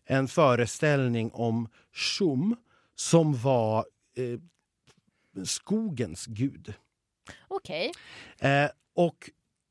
[0.04, 2.56] en föreställning om Shum
[2.94, 3.78] som var
[4.16, 4.40] eh,
[5.44, 6.74] skogens gud.
[7.48, 7.92] Okej.
[8.38, 9.30] Eh, och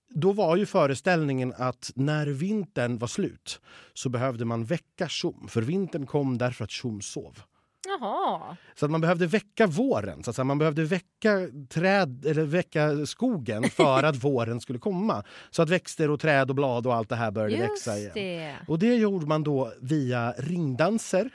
[0.09, 3.61] då var ju föreställningen att när vintern var slut
[3.93, 7.41] så behövde man väcka Shum, för vintern kom därför att Shum sov.
[7.87, 8.57] Jaha.
[8.75, 10.43] Så att man behövde väcka våren, så att säga.
[10.43, 15.23] man behövde väcka, träd, eller väcka skogen för att våren skulle komma.
[15.49, 18.11] Så att växter och träd och blad och allt det här började Just växa igen.
[18.13, 18.55] det.
[18.67, 21.29] Och det gjorde man då via ringdanser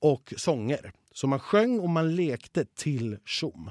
[0.00, 0.92] och sånger.
[1.12, 3.70] Så man sjöng och man lekte till Shum.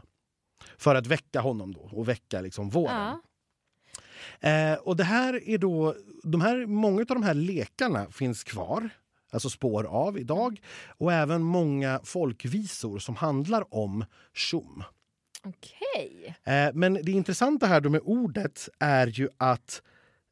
[0.78, 2.96] För att väcka honom då och väcka liksom våren.
[2.96, 3.22] Ja.
[4.40, 8.90] Eh, och det här är då, de här, många av de här lekarna finns kvar,
[9.32, 10.62] alltså spår av idag.
[10.98, 14.84] Och även många folkvisor som handlar om tjom.
[15.44, 16.36] Okej.
[16.44, 19.82] Eh, men det intressanta här då med ordet är ju att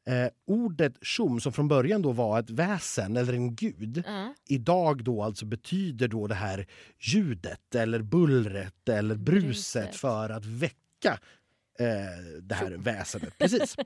[0.06, 4.34] eh, ordet tjom som från början då var ett väsen eller en gud Ja.
[4.48, 6.66] idag då alltså betyder då det här
[7.00, 9.96] ljudet eller bullret eller bruset, Bruset.
[9.96, 11.18] för att väcka
[11.78, 11.86] eh,
[12.42, 13.38] det här väsendet.
[13.38, 13.76] Precis.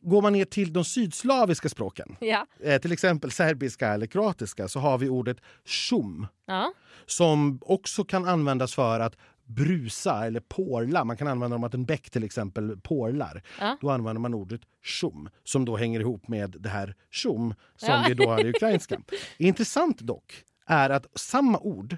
[0.00, 2.46] Går man ner till de sydslaviska språken, Ja.
[2.62, 6.72] eh, till exempel serbiska eller kroatiska, så har vi ordet shum ja.
[7.06, 9.16] som också kan användas för att
[9.46, 11.04] brusa eller porla.
[11.04, 13.42] Man kan använda om att en bäck till exempel porlar.
[13.60, 13.78] Ja.
[13.80, 18.04] Då använder man ordet shum som då hänger ihop med det här shum som Ja.
[18.08, 19.00] vi då har i ukrainska.
[19.38, 21.96] Intressant dock är att samma ord,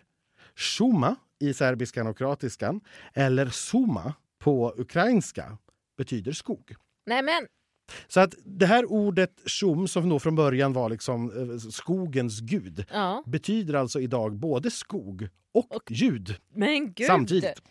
[0.57, 2.81] shuma i serbiskan och kroatiskan
[3.15, 4.15] eller suma
[4.47, 5.59] på ukrainska
[5.99, 6.75] betyder skog.
[7.07, 7.47] Nej men,
[8.09, 12.85] Så att det här ordet shum som då från början var liksom eh, skogens gud
[12.93, 13.23] ja.
[13.27, 17.07] betyder alltså idag både skog och, ljud Men gud.
[17.07, 17.63] samtidigt.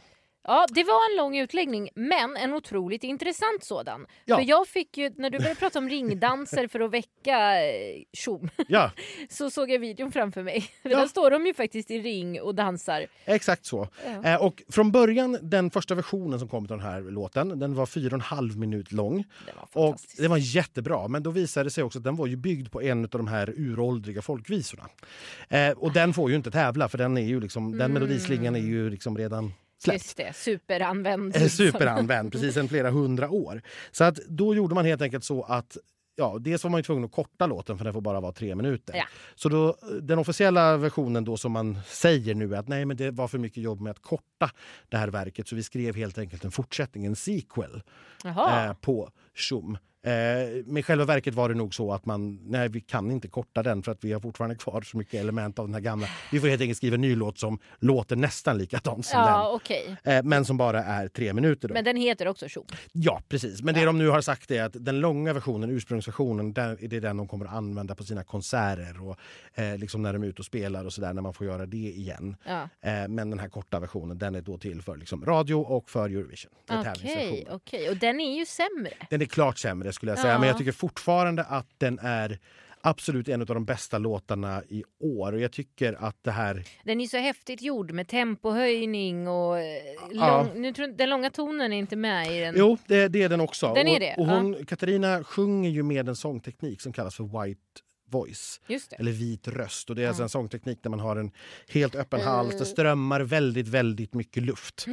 [0.47, 4.05] Ja, det var en lång utläggning, men en otroligt intressant sådan.
[4.25, 4.37] Ja.
[4.37, 8.49] För jag fick ju, när du började prata om ringdanser för att väcka eh, tjom,
[8.67, 8.91] Ja,
[9.29, 10.61] så såg jag videon framför mig.
[10.81, 10.99] För Ja.
[10.99, 13.05] Där står de ju faktiskt i ring och dansar.
[13.25, 13.87] exakt så.
[14.05, 14.33] Ja.
[14.33, 17.85] Eh, och från början, den första versionen som kom av den här låten, den var
[17.85, 19.23] fyra och en halv minut lång.
[19.45, 22.27] Det var Och den var jättebra, men då visade det sig också att den var
[22.27, 24.83] ju byggd på en av de här uråldriga folkvisorna.
[25.49, 28.59] Eh, och den får ju inte tävla, för den, är ju liksom, den melodislingan är
[28.59, 30.03] ju liksom redan släppt.
[30.03, 31.35] Just det, superanvänd.
[31.35, 33.61] Eh, Superanvänd, precis sedan flera hundra år.
[33.91, 35.77] Så att då gjorde man helt enkelt så att
[36.17, 38.55] Ja, dels var man ju tvungen att korta låten för den får bara vara tre
[38.55, 38.95] minuter.
[38.95, 39.05] Ja.
[39.35, 43.11] Så då, den officiella versionen då som man säger nu är att nej men det
[43.11, 44.51] var för mycket jobb med att korta
[44.89, 47.81] det här verket så vi skrev helt enkelt en fortsättning, en sequel
[48.25, 49.77] eh, på Shum.
[50.05, 53.63] Eh, med själva verket var det nog så att man, nej vi kan inte korta
[53.63, 56.07] den för att vi har fortfarande kvar så mycket element av den här gamla.
[56.31, 59.59] Vi får helt enkelt skriva en ny låt som låter nästan likadant som Ja,
[60.03, 60.13] den.
[60.17, 61.67] Eh, men som bara är tre minuter.
[61.67, 61.73] Då.
[61.73, 62.65] Men den heter också tjom.
[62.91, 63.61] Ja, precis.
[63.61, 67.17] Men det de nu har sagt är att den långa versionen, ursprungsversionen, är det den
[67.17, 69.17] de kommer att använda på sina konserter och
[69.53, 71.77] eh, liksom när de är ute och spelar och sådär, när man får göra det
[71.77, 72.35] igen.
[72.45, 72.69] Ja.
[72.81, 76.09] Eh, men den här korta versionen, den är då till för liksom radio och för
[76.09, 76.51] Eurovision.
[76.69, 77.55] Är Okej, tävlingsversionen.
[77.55, 77.89] okej.
[77.89, 78.93] Och den är ju sämre.
[79.09, 80.39] Den är klart sämre skulle jag säga, Ja.
[80.39, 82.39] men jag tycker fortfarande att den är
[82.81, 85.33] absolut en av de bästa låtarna i år.
[85.33, 86.63] Och jag tycker att det här...
[86.83, 89.65] Den är så häftigt gjord med tempohöjning och eh,
[90.11, 90.43] Ja.
[90.53, 92.55] lång, nu tror, jag- den långa tonen är inte med i den.
[92.57, 93.73] Jo, det, det är den också.
[93.73, 97.61] Den är det, och hon, Katarina sjunger ju med en sångteknik som kallas för white
[98.09, 98.61] voice.
[98.99, 99.89] Eller vit röst.
[99.89, 100.25] Och det är alltså Ja.
[100.25, 101.31] en sångteknik där man har en
[101.69, 102.31] helt öppen Mm.
[102.33, 102.59] hals.
[102.59, 104.85] Det strömmar väldigt, väldigt mycket luft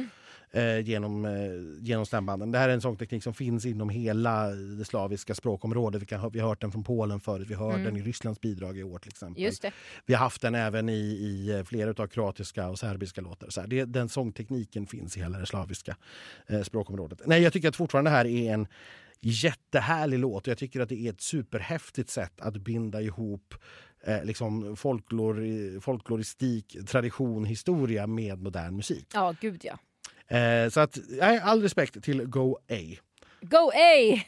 [0.53, 1.31] eh, genom, eh,
[1.79, 2.51] genom stämbanden.
[2.51, 6.01] Det här är en sångteknik som finns inom hela det slaviska språkområdet.
[6.01, 7.83] Vi, kan, vi har hört den från Polen förut, vi hör Mm.
[7.83, 9.43] den i Rysslands bidrag i år till exempel.
[9.43, 9.71] Just det.
[10.05, 13.49] Vi har haft den även i, i eh, flera av kroatiska och serbiska låtar.
[13.49, 15.97] Så här, det, den sångtekniken finns i hela det slaviska
[16.47, 17.21] eh, språkområdet.
[17.25, 18.67] Nej, jag tycker att fortfarande det här är en
[19.21, 20.41] jättehärlig låt.
[20.43, 23.53] och Jag tycker att det är ett superhäftigt sätt att binda ihop
[24.03, 29.07] eh, liksom folklor, folkloristik, tradition, historia med modern musik.
[29.13, 29.77] Ja, gud ja.
[30.33, 32.97] Eh, så att, nej, all respekt till Go A.
[33.41, 34.19] Go A!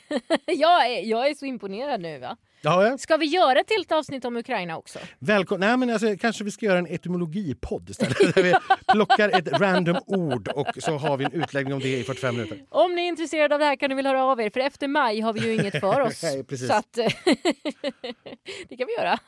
[0.45, 2.37] jag, är, jag är så imponerad nu va.
[2.66, 2.97] Ja, ja.
[2.97, 4.99] Ska vi göra ett helt avsnitt om Ukraina också?
[5.20, 8.36] Välkom- Nej, men alltså, kanske vi ska göra en etymologipodd istället.
[8.36, 8.53] Där vi
[8.91, 12.59] plockar ett random ord och så har vi en utläggning om det i 45 minuter.
[12.70, 14.88] Om ni är intresserade av det här kan ni väl höra av er för efter
[14.88, 16.24] maj har vi ju inget för oss.
[16.24, 16.68] Nej, precis.
[16.68, 16.93] Så att,
[18.70, 19.20] det kan vi göra.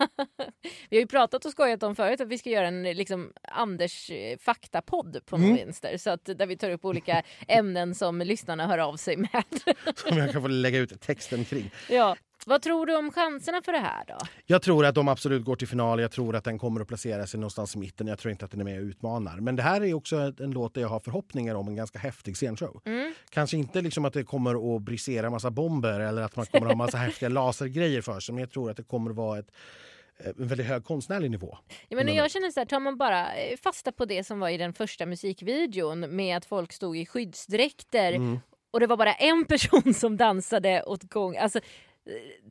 [0.89, 4.09] vi har ju pratat och skojat om förut att vi ska göra en liksom, Anders
[4.09, 5.55] eh, faktapodd på Mm.
[5.55, 5.97] vänster.
[5.97, 9.43] Så att, där vi tar upp olika ämnen som lyssnarna hör av sig med.
[9.95, 11.71] Som jag kan få lägga ut texten kring.
[11.89, 12.15] ja.
[12.47, 14.17] Vad tror du om chanserna för det här då?
[14.45, 15.99] Jag tror att de absolut går till final.
[15.99, 18.07] Jag tror att den kommer att placera sig någonstans i mitten.
[18.07, 19.39] Jag tror inte att den är med och utmanar.
[19.39, 22.35] Men det här är också en låt där jag har förhoppningar om en ganska häftig
[22.37, 22.81] scenshow.
[22.85, 23.13] Mm.
[23.29, 26.71] Kanske inte liksom att det kommer att brisera massa bomber eller att man kommer att
[26.71, 28.35] ha massa häftiga lasergrejer för sig.
[28.35, 29.51] Men jag tror att det kommer att vara ett,
[30.19, 31.57] eh, en väldigt hög konstnärlig nivå.
[31.87, 34.49] Ja, men jag känner så här, tar man bara eh, fasta på det som var
[34.49, 38.39] i den första musikvideon med att folk stod i skyddsdräkter Mm.
[38.71, 41.37] och det var bara en person som dansade åt gång.
[41.37, 41.59] Alltså,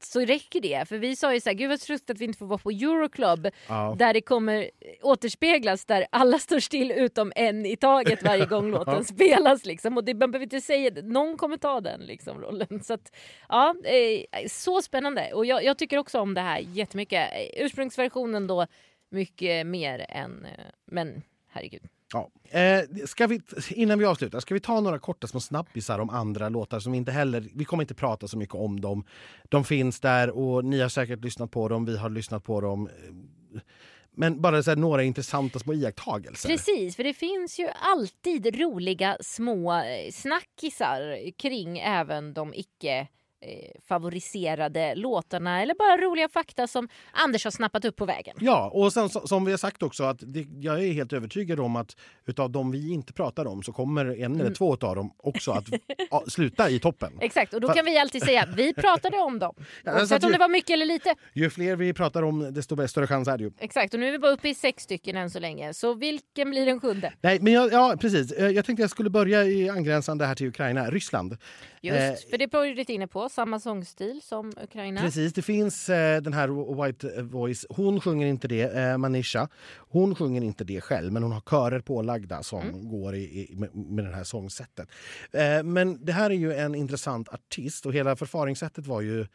[0.03, 0.89] så räcker det.
[0.89, 2.71] För vi sa ju så här, gud vad trist att vi inte får vara på
[2.71, 3.95] Euroclub Ja.
[3.99, 4.71] där det kommer
[5.03, 9.65] återspeglas där alla står still utom en i taget varje gång låten spelas.
[9.65, 9.97] Liksom.
[9.97, 12.83] Och det, man behöver inte säga det, någon kommer ta den liksom, rollen.
[12.83, 13.17] Så att,
[13.49, 15.33] ja, eh, så spännande.
[15.33, 17.33] Och jag, jag tycker också om det här jättemycket.
[17.33, 18.67] Eh, Ursprungsversionen då
[19.11, 21.83] mycket mer än, eh, men herregud.
[22.13, 22.31] Ja.
[22.61, 23.41] Eh, ska vi,
[23.71, 26.99] innan vi avslutar, ska vi ta några korta små snabbisar om andra låtar som vi
[26.99, 27.49] inte heller...
[27.55, 29.05] Vi kommer inte prata så mycket om dem.
[29.49, 32.89] De finns där och ni har säkert lyssnat på dem, vi har lyssnat på dem.
[34.19, 36.49] Men bara så här, några intressanta små iakttagelser.
[36.49, 43.09] Precis, för det finns ju alltid roliga små eh, snackisar kring även de icke
[43.89, 48.37] favoriserade låtarna eller bara roliga fakta som Anders har snappat upp på vägen.
[48.41, 51.77] Ja, och sen som vi har sagt också att det, jag är helt övertygad om
[51.77, 54.41] att utav de vi inte pratar om så kommer en Mm.
[54.41, 55.65] eller två av dem också att
[56.11, 57.13] ja, sluta i toppen.
[57.21, 59.55] Exakt, och då kan vi alltid säga vi pratade om dem.
[59.59, 61.15] Ja, alltså Oavsett att om ju- det var mycket eller lite.
[61.35, 63.51] Ju fler vi pratar om desto större chans är det ju.
[63.59, 65.75] Exakt, och nu är vi bara uppe i sex stycken än så länge.
[65.75, 67.13] Så vilken blir den sjunde?
[67.21, 68.33] Nej, men jag, ja, precis.
[68.33, 71.37] Eh, Jag tänkte jag skulle börja i angränsande här till Ukraina, Ryssland.
[71.83, 75.01] Just, Eh, för det var ju lite inne på, samma sångstil som Ukraina.
[75.01, 77.67] Precis, det finns eh, den här White Voice.
[77.69, 79.49] Hon sjunger inte det, eh, Manisha.
[79.77, 82.89] Hon sjunger inte det själv, men hon har körer pålagda som Mm.
[82.89, 83.23] går i,
[83.53, 84.89] i, med, med det här sångsättet.
[85.33, 89.27] Eh, men det här är ju en intressant artist och hela förfaringssättet var ju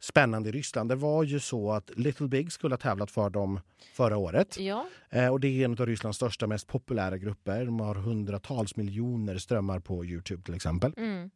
[0.00, 0.88] spännande i Ryssland.
[0.88, 3.60] Det var ju så att Little Big skulle ha tävlat för dem
[3.96, 4.56] förra året.
[4.58, 7.64] Ja, Eh, och det är en av Rysslands största, mest populära grupper.
[7.64, 10.92] De har hundratals miljoner strömmar på Youtube till exempel.
[10.96, 11.30] mm.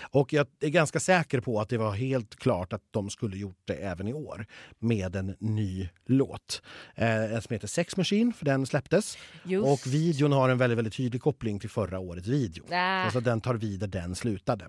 [0.00, 3.62] Och jag är ganska säker på att det var helt klart att de skulle gjort
[3.64, 4.46] det även i år
[4.78, 6.62] med en ny låt.
[6.94, 9.18] Eh, en som heter Sex Machine, för den släpptes.
[9.44, 9.66] just.
[9.66, 12.64] Och videon har en väldigt, väldigt tydlig koppling till förra årets video.
[12.70, 12.76] Ah.
[12.76, 14.68] Alltså den tar vid där den slutade.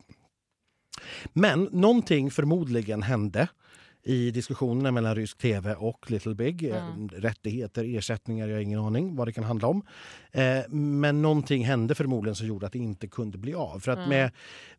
[1.34, 3.48] Men någonting förmodligen hände
[4.04, 6.64] i diskussionerna mellan rysk tv och Little Big.
[6.70, 9.82] Eh, Rättigheter, ersättningar, jag har ingen aning vad det kan handla om.
[10.32, 13.80] Eh, men någonting hände förmodligen som gjorde att det inte kunde bli av.
[13.80, 14.32] För att med,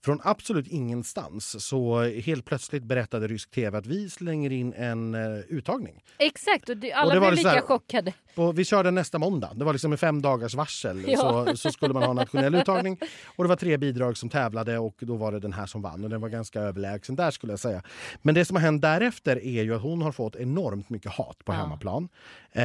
[0.04, 5.38] från absolut ingenstans så helt plötsligt berättade rysk tv att vi slänger in en eh,
[5.48, 6.02] uttagning.
[6.18, 8.12] Exakt, och det, alla Och det var blev lika här- chockade.
[8.34, 9.50] Och vi körde nästa måndag.
[9.54, 11.18] Det var liksom med fem dagars varsel Ja.
[11.46, 12.98] så, så skulle man ha nationell uttagning.
[13.36, 16.04] Och det var tre bidrag som tävlade och då var det den här som vann.
[16.04, 17.82] Och den var ganska överlägsen där skulle jag säga.
[18.22, 21.38] Men det som har hänt därefter är ju att hon har fått enormt mycket hat
[21.44, 21.56] på Ja.
[21.56, 22.08] hemmaplan.
[22.52, 22.62] Eh,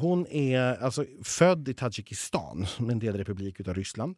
[0.00, 4.16] hon är alltså född i Tadzjikistan, en delrepublik utav Ryssland.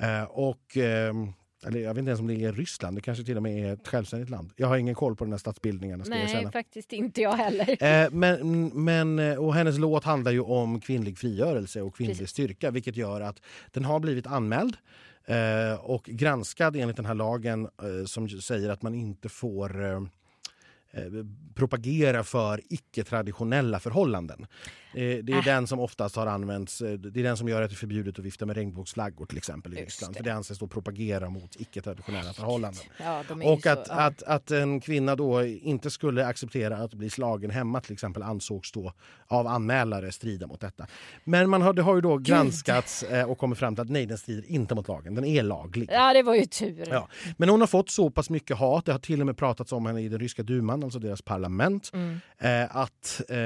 [0.00, 0.76] Eh, och...
[0.76, 1.32] ehm,
[1.64, 3.72] eller jag vet inte ens om det är Ryssland, det kanske till och med är
[3.72, 4.50] ett självständigt land.
[4.56, 6.04] Jag har ingen koll på den här stadsbildningarna.
[6.04, 6.50] Ska jag Nej, säga.
[6.50, 7.82] faktiskt inte jag heller.
[8.04, 12.30] Eh, men, men, eh, och hennes låt handlar ju om kvinnlig frigörelse och kvinnlig Precis.
[12.30, 13.40] styrka vilket gör att
[13.70, 14.76] den har blivit anmäld
[15.24, 19.96] eh, och granskad enligt den här lagen eh, som säger att man inte får eh,
[20.90, 21.02] eh,
[21.54, 24.46] propagera för icke-traditionella förhållanden.
[24.96, 25.44] Eh, det är Äh.
[25.44, 26.80] den som oftast har använts.
[26.80, 29.38] eh, Det är den som gör att det är förbjudet att vifta med regnbågsflaggor till
[29.38, 30.14] exempel i Just Ryssland.
[30.14, 30.16] det.
[30.18, 32.82] För det anses då propagera mot icke-traditionella förhållanden.
[33.04, 33.94] Ja, Och så, att, ja.
[33.94, 38.72] att, att en kvinna då inte skulle acceptera att bli slagen hemma till exempel ansågs
[38.72, 38.92] då
[39.26, 40.86] av anmälare strida mot detta.
[41.24, 44.06] Men man har, det har ju då granskats eh, och kommit fram till att nej,
[44.06, 45.14] den strider inte mot lagen.
[45.14, 45.88] Den är laglig.
[45.92, 46.84] ja, det var ju tur.
[46.90, 47.08] Ja.
[47.36, 49.86] Men hon har fått så pass mycket hat, det har till och med pratats om
[49.86, 52.18] henne i den ryska duman, alltså deras parlament, Mm.
[52.70, 53.36] att eh,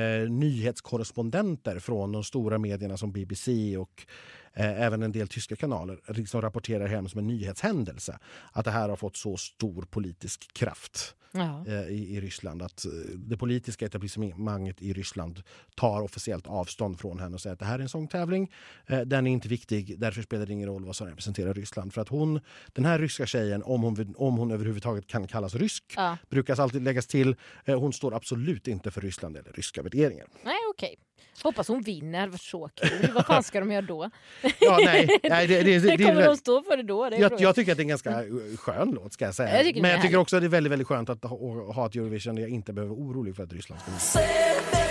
[1.43, 4.07] nyhetskorrespondenter från de stora medierna som BBC och
[4.55, 8.19] eh, även en del tyska kanaler liksom rapporterar hem som en nyhetshändelse
[8.53, 11.65] att det här har fått så stor politisk kraft Ja.
[11.67, 15.43] eh, i, i Ryssland att eh, det politiska etablissemanget i Ryssland
[15.77, 18.51] tar officiellt avstånd från henne och säger att det här är en sångtävling.
[18.87, 21.93] Eh, den är inte viktig, därför spelar det ingen roll vad som representerar Ryssland.
[21.95, 22.41] För att hon,
[22.73, 26.17] den här ryska tjejen, om hon, om hon överhuvudtaget kan kallas rysk, Ja.
[26.31, 27.37] brukas alltid läggas till.
[27.65, 30.27] Eh, hon står absolut inte för Ryssland eller ryska värderingar.
[30.45, 30.97] Nej, okej.
[31.43, 33.13] Hoppas hon vinner, det var så kul.
[33.15, 34.11] Vad fan ska de göra då?
[34.61, 37.11] Ja, nej, nej, det, det, det, Kommer de stå för det då?
[37.11, 39.63] Det jag, jag tycker att det är en ganska eh, skön låt ska jag säga.
[39.63, 41.95] Jag Men jag tycker också att det är väldigt, väldigt skönt att ha, ha ett
[41.95, 44.90] Eurovision där jag inte behöver vara orolig för att Ryssland ska vinna.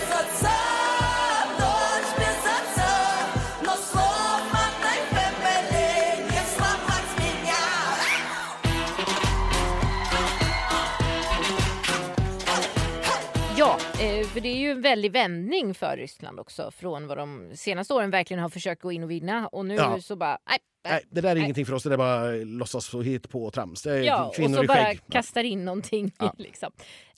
[14.70, 18.82] Ju en väldig vändning för Ryssland också från vad de senaste åren verkligen har försökt
[18.82, 20.02] gå in och vinna och nu Ja.
[20.02, 20.58] så bara nej.
[20.90, 21.44] Nej, det där är Nej.
[21.44, 21.84] ingenting för oss.
[21.84, 23.82] Det är bara låtsas och hit på och trams.
[23.84, 25.00] Det är Ja, och kvinnor så i bara skägg.
[25.06, 25.12] Ja.
[25.12, 26.12] kastar in någonting.
[26.20, 26.34] Ja.
[26.38, 26.72] Liksom.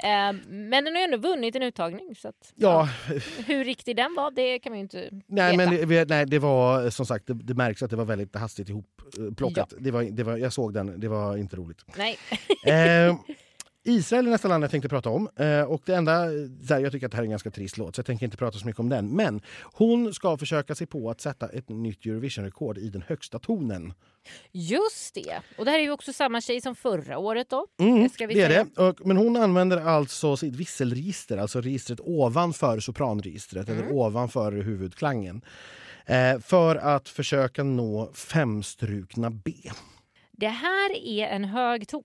[0.04, 0.08] Eh,
[0.50, 2.16] men den har ju ändå vunnit en uttagning.
[2.16, 2.90] Så att, Ja,
[3.48, 5.72] Hur riktig den var, det kan man ju inte nej, veta.
[5.72, 8.70] men vi- nej, det var som sagt, det, det märks att det var väldigt hastigt
[8.70, 9.74] ihopplockat.
[9.80, 11.86] Det var, det var, jag såg den, det var inte roligt.
[11.98, 12.18] Nej.
[12.66, 13.16] Eh,
[13.84, 15.30] Israel är nästa land jag tänkte prata om.
[15.36, 16.26] Eh, och det enda,
[16.68, 18.26] så här, jag tycker att det här är en ganska trist låt så jag tänker
[18.26, 19.16] inte prata så mycket om den.
[19.16, 19.42] Men
[19.74, 23.94] hon ska försöka sig på att sätta ett nytt Eurovision-rekord i den högsta tonen.
[24.52, 25.42] Just det.
[25.58, 27.68] Och det här är ju också samma tjej som förra året då.
[27.80, 28.82] Mm, vi det är det.
[28.82, 33.84] Och, men hon använder alltså sitt visselregister, alltså registret ovanför sopranregistret Mm.
[33.84, 35.42] eller ovanför huvudklangen.
[36.06, 39.54] Eh, för att försöka nå femstrukna B.
[40.42, 42.04] Det här är en hög ton.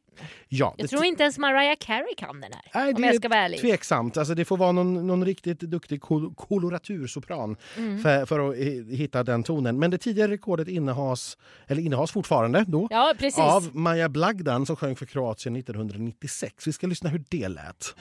[0.49, 2.62] Ja, Jag tror inte ens Mariah Carey kan den här.
[2.74, 3.61] Nej, om det jag är ska vara ärlig.
[3.61, 4.16] tveksamt.
[4.16, 8.03] Alltså, det får vara någon, någon riktigt duktig kol koloratursopran Mm.
[8.03, 9.78] för, för att hi- hitta den tonen.
[9.78, 14.97] Men det tidigare rekordet innehas, eller innehas fortfarande då, Ja, av Maja Blagdan som sjöng
[14.97, 16.66] för Kroatien 1996.
[16.66, 17.95] Vi ska lyssna hur det lät.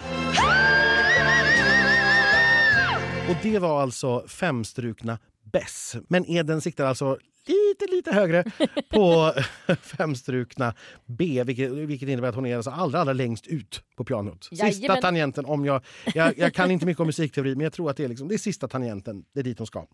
[3.30, 5.18] Och det var alltså femstrukna
[5.52, 5.96] Bess.
[6.08, 7.18] Men Eden siktar alltså
[7.48, 8.44] lite, lite högre
[8.90, 9.34] på
[9.82, 10.74] femstrukna
[11.06, 14.44] B, vilket, vilket innebär att hon är alltså allra, allra längst ut på pianot.
[14.44, 15.02] Sista Jajamän.
[15.02, 15.82] tangenten, om jag,
[16.14, 18.36] jag, jag kan inte mycket om musikteori, men jag tror att det är, liksom, det
[18.36, 19.86] är sista tangenten, det är dit hon ska.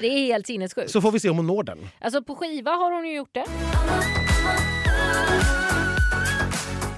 [0.00, 0.90] Det är helt sinnessjukt.
[0.90, 1.78] Så får vi se om hon når den.
[2.00, 3.44] Alltså på skiva har hon ju gjort det.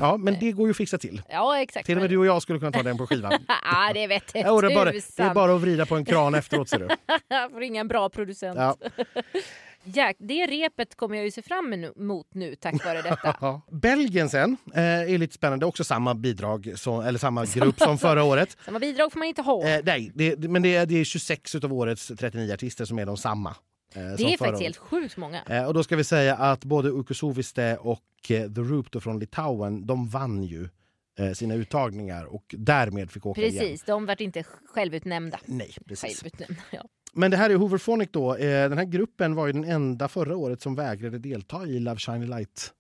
[0.01, 1.23] Ja, men det går ju att fixa till.
[1.29, 1.87] Ja, exakt.
[1.87, 3.33] Till och med du och jag skulle kunna ta den på skivan.
[3.49, 4.47] Ja, det vet jag.
[4.47, 6.69] Ja, det, är bara, det är bara att vrida på en kran efteråt.
[6.69, 6.89] Ser du.
[7.51, 8.59] Får ringa en bra producent.
[8.59, 8.77] Ja.
[9.85, 13.63] Jack, det repet kommer jag ju se fram emot nu tack vare detta.
[13.71, 15.67] Belgien sen eh, är lite spännande.
[15.67, 18.57] Också samma bidrag, som, eller samma grupp som förra året.
[18.65, 19.69] Samma bidrag får man inte ha.
[19.69, 23.07] Eh, nej, det, men det är, det är 26 av årets 39 artister som är
[23.07, 23.51] de samma.
[23.95, 25.43] Eh, det är faktiskt helt sjukt många.
[25.49, 29.19] Eh, och då ska vi säga att både Uku Suviste och eh, The Roop från
[29.19, 30.69] Litauen, de vann ju
[31.19, 33.53] eh, sina uttagningar och därmed fick åka igen.
[33.61, 35.39] Precis, de vart inte självutnämnda.
[35.45, 36.23] Nej, precis.
[36.23, 36.85] Självutnämnda, ja.
[37.13, 38.37] Men det här är Hooverphonic då.
[38.37, 41.99] Eh, den här gruppen var ju den enda förra året som vägrade delta i Love
[41.99, 42.73] Shiny Light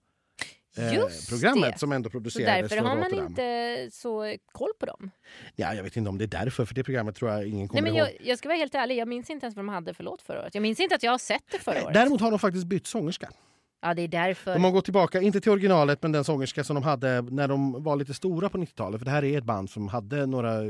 [0.76, 1.78] eh, Just programmet det.
[1.78, 3.26] som ändå Så producerades därför från har man Rotterdam.
[3.26, 5.10] inte så koll på dem.
[5.56, 7.68] Ja, jag vet inte om det är därför, för det programmet tror jag ingen Nej,
[7.68, 7.98] kommer men ihåg.
[8.08, 10.22] jag, jag ska vara helt ärlig, jag minns inte ens vad de hade för låt
[10.22, 10.54] förra året.
[10.54, 11.94] Jag minns inte att jag har sett det förra året.
[11.94, 13.30] Däremot har de faktiskt bytt sångerska.
[13.82, 14.52] Ja, det är därför.
[14.52, 17.82] De har gått tillbaka, inte till originalet, men den sångerska som de hade när de
[17.82, 19.00] var lite stora på 90-talet.
[19.00, 20.68] För det här är ett band som hade några eh,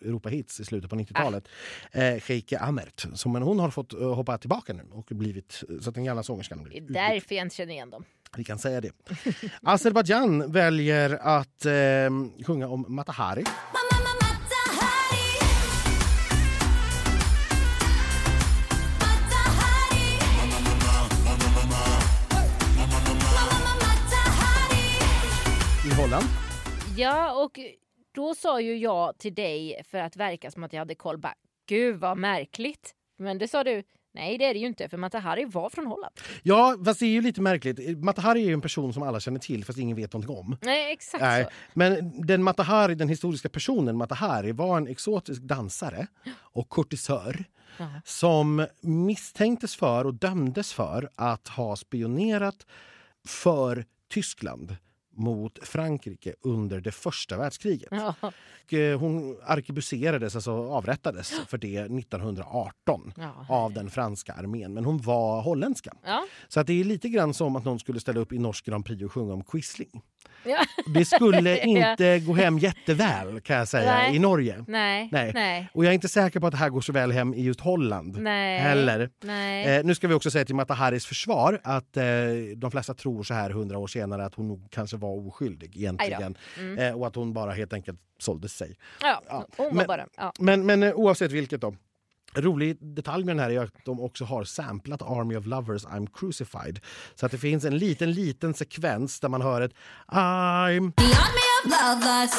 [0.00, 1.48] Europa-hits i slutet på 90-talet.
[1.92, 1.98] Ah.
[1.98, 3.06] Eh, Sheike Amert.
[3.14, 6.22] Så, men hon har fått eh, hoppa tillbaka nu och blivit, så att den gamla
[6.22, 8.04] sångerskan har Det är blivit därför jag inte känner igen dem.
[8.36, 8.90] Vi kan säga det.
[9.62, 11.72] Azerbajdzjan väljer att eh,
[12.46, 13.44] sjunga om Matahari.
[13.44, 13.95] Mama
[26.06, 26.26] Holland.
[26.96, 27.60] Ja, och
[28.14, 31.18] då sa ju jag till dig för att verka som att jag hade koll.
[31.18, 31.34] Bara,
[31.68, 32.94] Gud vad märkligt.
[33.18, 33.82] Men det sa du,
[34.14, 36.14] nej det är det ju inte för Matahari var från Holland.
[36.42, 37.98] Ja, fast det är ju lite märkligt.
[37.98, 40.56] Matahari är ju en person som alla känner till fast ingen vet någonting om.
[40.62, 46.06] Nej, exakt Nej, men den Matahari, den historiska personen Matahari var en exotisk dansare
[46.38, 47.44] och kurtisör
[47.78, 48.02] Jaha.
[48.04, 52.66] som misstänktes för och dömdes för att ha spionerat
[53.28, 54.76] för Tyskland
[55.16, 57.88] mot Frankrike under det första världskriget.
[57.90, 58.14] Ja.
[58.78, 63.46] Eh, hon arkebuserades, alltså avrättades för det 1918 Ja.
[63.48, 64.74] av den franska armén.
[64.74, 65.92] Men hon var holländska.
[66.04, 66.26] Ja.
[66.48, 68.84] Så att det är lite grann som att någon skulle ställa upp i Norsk Grand
[68.84, 70.02] Prix och sjunga om Quisling.
[70.44, 70.64] Ja.
[70.86, 74.16] Det skulle inte gå hem jätteväl kan jag säga Nej.
[74.16, 74.64] i Norge.
[74.68, 75.08] Nej.
[75.12, 75.30] Nej.
[75.34, 75.68] Nej.
[75.72, 77.60] Och jag är inte säker på att det här går så väl hem i just
[77.60, 78.58] Holland Nej.
[78.58, 79.10] heller.
[79.22, 79.64] Nej.
[79.76, 82.04] Eh, nu ska vi också säga till Mataharis försvar att eh,
[82.56, 86.36] de flesta tror så här hundra år senare att hon nog kanske var oskyldig egentligen.
[86.58, 86.78] Mm.
[86.78, 88.76] Eh, och att hon bara helt enkelt sålde sig.
[89.02, 89.46] Ja, ja.
[89.56, 90.06] hon Men- bara...
[90.16, 90.32] Ja.
[90.38, 91.74] Men, men eh, oavsett vilket då.
[92.36, 96.08] Rolig detalj med den här är att de också har samplat Army of Lovers I'm
[96.14, 96.80] Crucified.
[97.14, 99.72] Så att det finns en liten, liten sekvens där man hör ett
[100.08, 102.30] I'm The army of lovers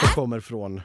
[0.00, 0.80] som kommer från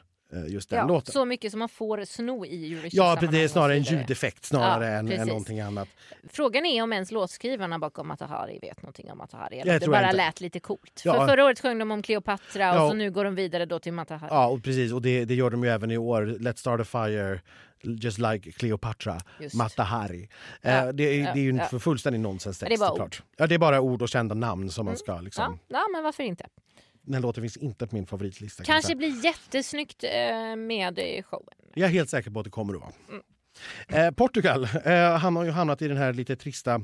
[0.47, 1.11] just den Ja, låten.
[1.13, 4.86] så mycket som man får sno i Ja, Eurovision-sammanhang det är snarare en ljudeffekt snarare
[4.91, 5.89] Ja, än, än någonting annat.
[6.29, 9.59] Frågan är om ens låtskrivarna bakom Matahari vet någonting om Matahari.
[9.59, 10.17] Eller Jag det bara inte.
[10.17, 11.01] lät lite coolt.
[11.05, 11.13] Ja.
[11.13, 12.84] För förra året sjöng de om Cleopatra Ja.
[12.84, 14.29] och så nu går de vidare då till Matahari.
[14.31, 14.91] Ja, och precis.
[14.93, 16.25] Och det, det gör de ju även i år.
[16.39, 17.39] Let's start a fire,
[17.84, 19.55] just like Cleopatra, Just.
[19.55, 20.29] Matahari.
[20.61, 21.65] Ja, Eh, det, är, ja, det är ju en ja.
[21.65, 23.23] för fullständig nonsenstext Det är bara såklart.
[23.38, 25.59] Ja, det är bara ord och kända namn som man ska liksom...
[25.67, 26.45] Ja, ja, men varför inte?
[27.06, 28.64] Den låten finns inte på min favoritlista.
[28.64, 28.95] kan Kanske säga.
[28.97, 31.47] blir jättesnyggt eh, med i showen.
[31.74, 32.91] Jag är helt säker på att det kommer att vara.
[33.10, 33.22] Mm.
[33.88, 36.82] Eh, Portugal eh, han har ju hamnat i det här lite trista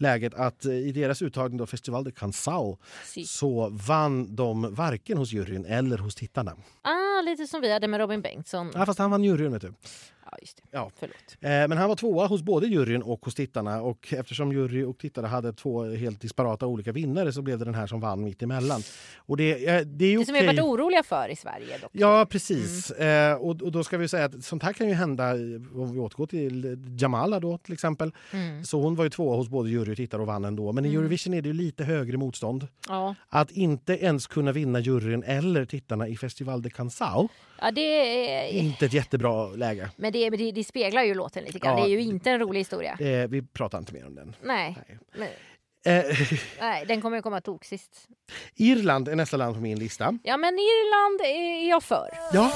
[0.00, 3.24] läget att eh, i deras uttagning då Festival de Canção Sy.
[3.24, 6.56] så vann de varken hos juryn eller hos tittarna.
[6.82, 8.70] Ah, lite som vi hade med Robin Bengtsson.
[8.74, 9.72] Ja, fast han vann juryn vet du.
[10.30, 10.62] Ja, just det.
[10.70, 10.90] Ja.
[10.98, 11.16] Förlåt.
[11.40, 14.98] Eh, Men han var tvåa hos både juryn och hos tittarna och eftersom jury och
[14.98, 18.42] tittare hade två helt disparata olika vinnare så blev det den här som vann mitt
[18.42, 18.82] emellan.
[19.16, 21.90] Och det, eh, det är Det som vi har varit oroliga för i Sverige dock.
[21.92, 22.90] Ja, precis.
[22.90, 23.38] Mm.
[23.38, 25.32] Och, och då ska vi säga att sånt här kan ju hända
[25.74, 28.12] om vi återgår till Jamala då till exempel.
[28.32, 28.64] Mm.
[28.64, 30.72] Så hon var ju tvåa hos både jury och tittare och vann ändå.
[30.72, 32.68] Men i Eurovision är det ju lite högre motstånd.
[32.88, 33.14] Ja.
[33.28, 36.70] Att inte ens kunna vinna juryn eller tittarna i Festival de
[37.00, 37.28] wow.
[37.60, 38.52] Ja, det är...
[38.52, 39.90] Inte ett jättebra läge.
[39.96, 41.78] Men det, det, det speglar ju låten lite grann.
[41.78, 41.84] Ja.
[41.84, 42.96] Det är ju inte en rolig historia.
[42.98, 44.36] Det, vi pratar inte mer om den.
[44.42, 44.76] Nej.
[45.16, 45.36] Nej.
[45.84, 46.04] Eh,
[46.60, 48.08] nej, den kommer ju komma tok sist.
[48.54, 50.18] Irland är nästa land på min lista.
[50.22, 52.08] Ja, men Irland är jag för.
[52.32, 52.52] Ja,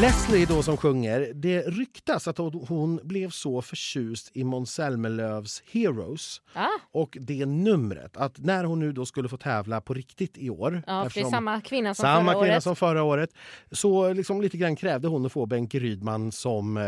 [0.00, 6.40] Leslie då som sjunger, det ryktas att hon- blev så förtjust i Måns Zelmerlöws Heroes
[6.54, 10.50] Ja, och det numret att när hon nu då skulle få tävla på riktigt i
[10.50, 12.62] år ja för det är samma kvinna som samma förra kvinna året.
[12.62, 13.30] som förra året
[13.72, 16.82] så liksom lite grann krävde hon att få Benke Rydman som eh,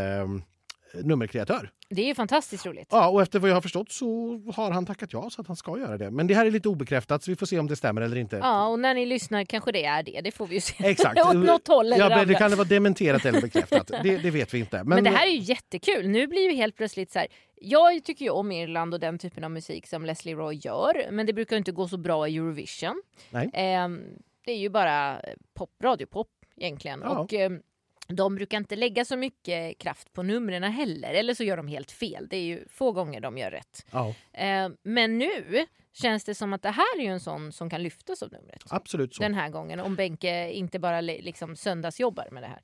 [1.04, 1.70] nummerkreatör.
[1.90, 2.88] Det är ju fantastiskt roligt.
[2.90, 5.56] Ja, och efter vad jag har förstått så har han tackat ja så att han
[5.56, 6.10] ska göra det.
[6.10, 8.36] Men det här är lite obekräftat så vi får se om det stämmer eller inte.
[8.36, 10.20] Ja, och när ni lyssnar kanske det är det.
[10.20, 10.86] Det får vi ju se.
[10.86, 11.20] Exakt.
[11.26, 13.86] Åt något håll eller ja, det kan det vara dementerat eller bekräftat.
[14.02, 14.76] Det, det vet vi inte.
[14.76, 16.08] Men, Men det här är ju jättekul.
[16.08, 17.28] Nu blir ju helt plötsligt så här.
[17.60, 21.08] Jag tycker ju om Irland och den typen av musik som Leslie Roy gör.
[21.10, 23.02] Men det brukar inte gå så bra i Eurovision.
[23.30, 23.50] Nej.
[23.54, 24.00] Ehm,
[24.44, 25.20] det är ju bara
[25.54, 27.00] pop, radiopop egentligen.
[27.04, 27.18] Ja.
[27.18, 27.60] Och ehm,
[28.06, 31.14] de brukar inte lägga så mycket kraft på numren heller.
[31.14, 32.26] Eller så gör de helt fel.
[32.30, 33.86] Det är ju få gånger de gör rätt.
[34.32, 35.66] Ehm, men nu
[36.02, 38.62] känns det som att det här är en sån som kan lyftas av numret.
[38.70, 39.22] absolut så.
[39.22, 39.80] Den här gången.
[39.80, 42.60] Om Benke inte bara li- liksom söndagsjobbar med det här.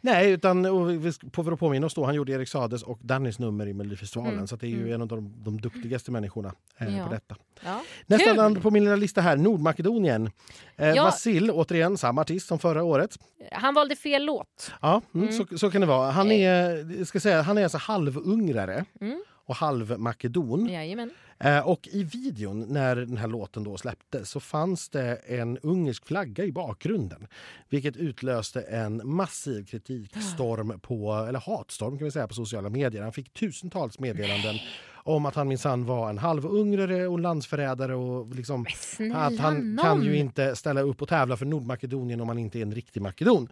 [0.00, 0.62] Nej, utan
[1.02, 4.34] vi på att påminna oss då, han gjorde Erik Sades och Dannys nummer i Melodifestivalen.
[4.34, 4.92] Mm, Så det är ju mm.
[4.94, 7.06] en av de, de duktigaste människorna eh, Ja.
[7.06, 7.36] på detta.
[7.64, 7.82] Ja.
[8.06, 8.36] Nästa Kul!
[8.36, 10.30] land på min lilla lista här, Nordmakedonien.
[10.76, 11.04] Eh, Ja.
[11.04, 13.18] Vasil, återigen samma artist som förra året.
[13.52, 14.72] Han valde fel låt.
[14.82, 15.46] Ja, mm, Mm.
[15.46, 16.10] Så, så kan det vara.
[16.10, 19.22] Han är, jag ska säga, han är alltså halvungrare Mm.
[19.46, 20.68] Och halvmakedon.
[20.68, 21.10] Jajamän.
[21.38, 26.06] Eh, och i videon när den här låten då släpptes så fanns det en ungersk
[26.06, 27.26] flagga i bakgrunden.
[27.68, 33.02] Vilket utlöste en massiv kritikstorm på, eller hatstorm kan vi säga på sociala medier.
[33.02, 34.54] Han fick tusentals meddelanden
[35.06, 38.66] om att han minsann var en halvungrare och landsförrädare och liksom
[39.14, 39.84] att han nån.
[39.84, 43.02] kan ju inte ställa upp och tävla för Nordmakedonien om han inte är en riktig
[43.02, 43.48] makedon.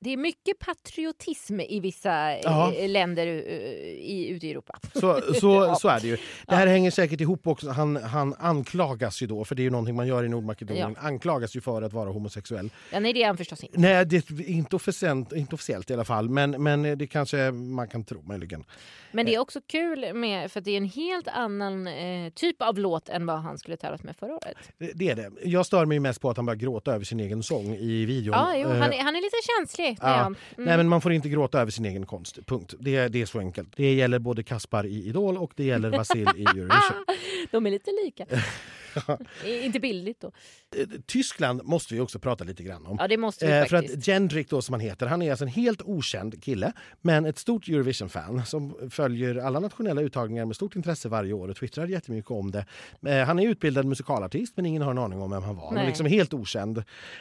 [0.00, 2.72] Det är mycket patriotism i vissa eh, Ja.
[2.88, 4.78] länder eh, i, ute i Europa.
[4.94, 6.16] Så, så, så är det ju.
[6.46, 7.70] Det här hänger säkert ihop också.
[7.70, 11.56] Han, han anklagas ju då, för det är ju någonting man gör i Nordmakedonien, anklagas
[11.56, 12.70] ju för att vara homosexuell.
[12.92, 13.80] Ja, nej, det är han förstås inte.
[13.80, 17.88] Nej, det är inte officiellt, inte officiellt i alla fall, men, men det kanske man
[17.88, 18.64] kan tro möjligen.
[19.12, 22.78] Men det är också kul med, för det är en helt annan eh, typ av
[22.78, 24.56] låt än vad han skulle tävlat med förra året.
[24.78, 25.30] Det det är det.
[25.44, 28.34] Jag stör mig mest på att han börjar gråta över sin egen sång i videon.
[28.34, 29.98] Ja, jo, Eh, han, är, han är lite känslig.
[30.00, 30.20] Ja.
[30.20, 30.36] Mm.
[30.56, 32.38] Nej, men man får inte gråta över sin egen konst.
[32.46, 32.74] Punkt.
[32.78, 33.68] Det, det är så enkelt.
[33.76, 37.04] Det gäller både Kaspar i Idol och det gäller Vasil i Eurovision.
[37.50, 38.26] De är lite lika.
[39.64, 40.32] Inte billigt då.
[40.76, 42.96] Eh, Tyskland måste vi också prata lite grann om.
[43.00, 45.44] Ja, det måste vi Eh, för att Jendrik då som han heter, han är alltså
[45.44, 50.76] en helt okänd kille men ett stort Eurovision-fan som följer alla nationella uttagningar med stort
[50.76, 52.66] intresse varje år och twittrar jättemycket om det.
[53.06, 55.68] Eh, han är utbildad musikalartist men ingen har en aning om vem han var.
[55.68, 56.78] Han är liksom helt okänd.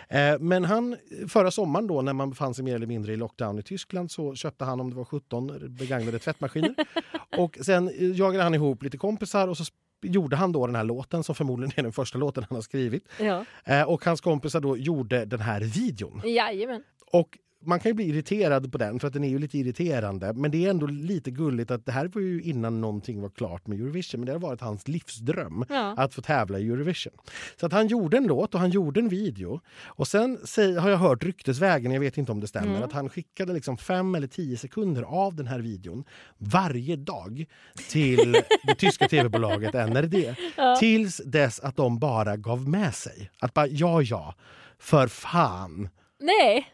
[0.10, 0.98] Eh, men han,
[1.28, 4.36] förra sommaren då när man befann sig mer eller mindre i lockdown i Tyskland så
[4.36, 6.76] köpte han om det var 17 begagnade tvättmaskiner
[7.38, 9.66] och sen eh, jagade han ihop lite kompisar och så
[10.06, 13.08] gjorde han då den här låten som förmodligen är den första låten han har skrivit.
[13.20, 13.46] Ja.
[13.64, 16.22] Eh, och hans kompisar då gjorde den här videon.
[16.26, 16.84] Jajamän.
[17.12, 20.34] Och man kan ju bli irriterad på den för att den är ju lite irriterande.
[20.34, 23.68] Men det är ändå lite gulligt att det här var ju innan någonting var klart
[23.68, 24.20] med Eurovision.
[24.20, 25.94] Men det har varit hans livsdröm Ja.
[25.98, 27.14] att få tävla i Eurovision.
[27.60, 29.60] Så att han gjorde en låt och han gjorde en video.
[29.86, 30.38] Och sen
[30.80, 32.84] har jag hört ryktesvägen, jag vet inte om det stämmer, Mm.
[32.84, 36.04] att han skickade liksom fem eller tio sekunder av den här videon
[36.38, 37.46] varje dag
[37.90, 38.32] till
[38.64, 40.36] det tyska tv-bolaget NRD.
[40.80, 43.30] Tills dess att de bara gav med sig.
[43.40, 44.36] Att bara ja, ja,
[44.80, 45.90] för fan.
[46.20, 46.68] Nej.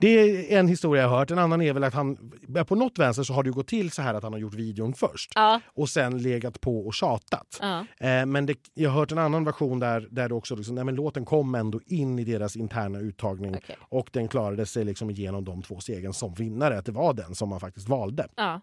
[0.00, 0.08] Det
[0.54, 1.30] är en historia jag har hört.
[1.30, 2.32] En annan är väl att han...
[2.66, 4.94] På något vänster så har det gått till så här att han har gjort videon
[4.94, 5.60] först Ja.
[5.66, 7.58] och sen legat på och tjatat.
[7.60, 7.78] Ja.
[8.00, 10.84] Eh, men det, jag har hört en annan version där, där det också liksom, nej,
[10.84, 13.76] men låten kom ändå in i deras interna uttagning Okej.
[13.80, 16.78] och den klarade sig liksom igenom de två stegen som vinnare.
[16.78, 18.28] Att det var den som man faktiskt valde.
[18.36, 18.60] ja.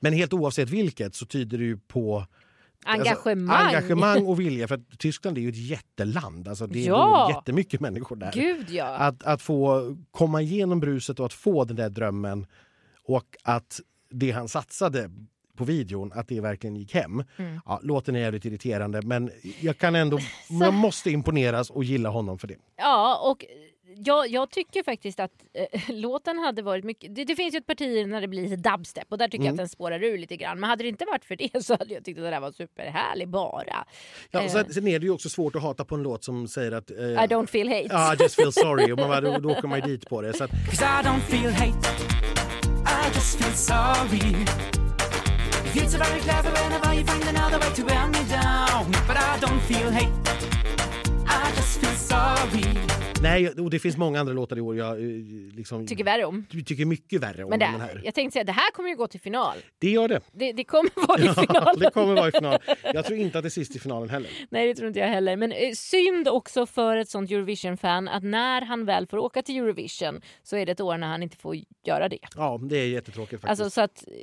[0.00, 2.26] Men helt oavsett vilket så tyder det ju på
[2.84, 3.56] Engagemang.
[3.56, 4.68] Alltså, engagemang och vilja.
[4.68, 6.48] För att Tyskland är ju ett jätteland.
[6.48, 7.24] Alltså, det Ja.
[7.26, 8.32] bor jättemycket människor där.
[8.34, 8.84] Gud ja.
[8.86, 12.46] Att, att få komma igenom bruset och att få den där drömmen
[13.06, 13.80] och att
[14.10, 15.10] det han satsade
[15.56, 17.24] på videon, att det verkligen gick hem.
[17.36, 17.60] Mm.
[17.66, 19.30] Ja, låten är jävligt irriterande men
[19.60, 20.18] jag kan ändå,
[20.48, 22.56] jag måste imponeras och gilla honom för det.
[22.76, 23.44] Ja, och
[23.96, 27.14] jag, jag tycker faktiskt att eh, låten hade varit mycket...
[27.14, 29.54] Det, det finns ju ett parti när det blir dubstep och där tycker jag Mm.
[29.54, 30.60] att den spårar ur lite grann.
[30.60, 32.52] Men hade det inte varit för det så hade jag tyckt att det där var
[32.52, 33.84] superhärlig bara.
[34.30, 34.48] Ja, Eh.
[34.48, 36.90] sen, sen är det ju också svårt att hata på en låt som säger att
[36.90, 37.86] eh, I don't feel hate.
[37.90, 38.92] Ja, I just feel sorry.
[38.92, 40.32] Och man bara, då, då åker man ju dit på det.
[40.32, 41.88] Så att, Cause I don't feel hate,
[42.86, 44.34] I just feel sorry.
[45.74, 48.90] Feels so very clever whenever you find another way to wear me down.
[49.08, 50.12] But I don't feel hate,
[53.22, 55.06] Nej, och det finns många andra låtar i år jag eh,
[55.54, 56.46] liksom, Tycker värre om.
[56.66, 58.00] tycker mycket värre om Men det, den här.
[58.04, 59.56] jag tänkte säga, det här kommer ju gå till final.
[59.78, 60.20] Det gör det.
[60.32, 61.78] Det, det kommer vara i Ja, finalen.
[61.80, 62.58] det kommer vara i final.
[62.94, 64.30] Jag tror inte att det är sist i finalen heller.
[64.50, 65.36] Nej, det tror inte jag heller.
[65.36, 69.56] Men eh, synd också för ett sånt Eurovision-fan att när han väl får åka till
[69.58, 71.56] Eurovision så är det ett år när han inte får
[71.86, 72.18] göra det.
[72.36, 73.60] Ja, det är jättetråkigt faktiskt.
[73.60, 74.14] Alltså så att eh,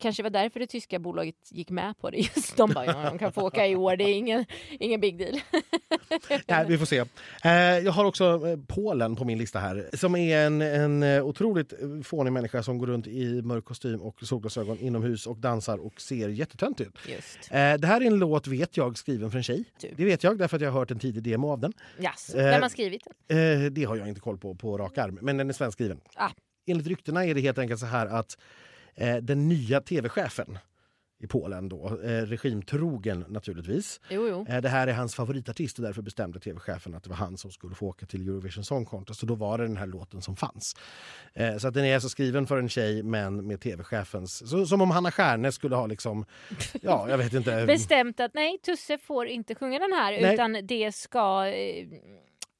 [0.00, 2.16] kanske var därför det tyska bolaget gick med på det.
[2.18, 5.18] Just de bara, ja, de kan få åka i år, det är ingen, ingen big
[5.18, 5.40] deal.
[6.46, 6.97] Nej, vi får se.
[7.44, 7.52] Eh,
[7.84, 11.72] jag har också eh, Polen på min lista här som är en, en eh, otroligt
[12.04, 16.28] fånig människa som går runt i mörk kostym och solglasögon inomhus och dansar och ser
[16.28, 16.98] jättetöntig ut.
[17.08, 17.50] Just.
[17.50, 19.64] Det här är en låt, vet jag, skriven för en tjej.
[19.80, 19.88] Du.
[19.96, 21.72] Det vet jag därför att jag har hört en tidig demo av den.
[22.00, 22.34] Yes.
[22.34, 23.74] Vem har skrivit den?
[23.74, 26.00] Det har jag inte koll på på rak arm, men den är svenskskriven.
[26.14, 26.30] Ah.
[26.66, 28.38] Enligt ryktena är det helt enkelt så här att
[29.22, 30.58] den nya tv-chefen
[31.20, 34.00] i Polen då, eh, regimtrogen naturligtvis.
[34.10, 34.46] Jo, jo.
[34.48, 37.50] Eh, det här är hans favoritartist och därför bestämde tv-chefen att det var han som
[37.50, 40.36] skulle få åka till Eurovision Song Contest och då var det den här låten som
[40.36, 40.76] fanns.
[41.34, 44.80] Eh, så att den är alltså skriven för en tjej men med tv-chefens, så, som
[44.80, 46.24] om Hanna Stjärne skulle ha liksom,
[46.82, 47.64] ja jag vet inte.
[47.66, 50.34] Bestämt att nej, Tusse får inte sjunga den här Nej.
[50.34, 51.86] utan det ska eh,